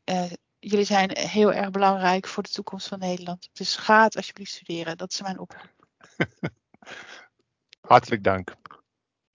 jullie 0.60 0.86
zijn 0.86 1.18
heel 1.18 1.54
erg 1.54 1.72
belangrijk 1.72 2.28
voor 2.28 2.44
de 2.44 2.50
toekomst 2.50 2.88
van 2.88 3.00
Nederland. 3.00 3.50
Dus 3.54 3.76
ga 3.76 4.04
het 4.04 4.16
alsjeblieft 4.16 4.52
studeren. 4.52 4.98
Dat 4.98 5.12
is 5.12 5.22
mijn 5.22 5.40
oproep. 5.40 5.70
Hartelijk 7.92 8.24
dank. 8.24 8.56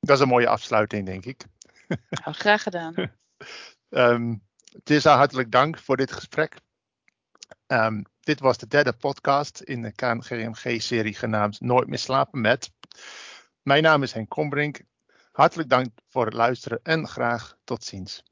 Dat 0.01 0.17
is 0.17 0.23
een 0.23 0.29
mooie 0.29 0.49
afsluiting, 0.49 1.07
denk 1.07 1.25
ik. 1.25 1.45
Nou, 2.11 2.33
graag 2.33 2.63
gedaan. 2.63 2.95
um, 3.89 4.43
Tissa, 4.83 5.17
hartelijk 5.17 5.51
dank 5.51 5.79
voor 5.79 5.97
dit 5.97 6.13
gesprek. 6.13 6.57
Um, 7.67 8.05
dit 8.27 8.41
was 8.41 8.59
de 8.59 8.67
derde 8.67 8.93
podcast 8.93 9.61
in 9.61 9.83
de 9.83 9.93
KNGMG-serie 9.93 11.15
genaamd 11.15 11.61
Nooit 11.61 11.89
meer 11.89 11.99
slapen 11.99 12.41
met. 12.41 12.73
Mijn 13.63 13.83
naam 13.83 14.03
is 14.03 14.13
Henk 14.13 14.29
Kombrink. 14.29 14.81
Hartelijk 15.33 15.69
dank 15.69 15.89
voor 16.09 16.25
het 16.25 16.35
luisteren 16.35 16.81
en 16.83 17.09
graag 17.09 17.57
tot 17.65 17.85
ziens. 17.85 18.23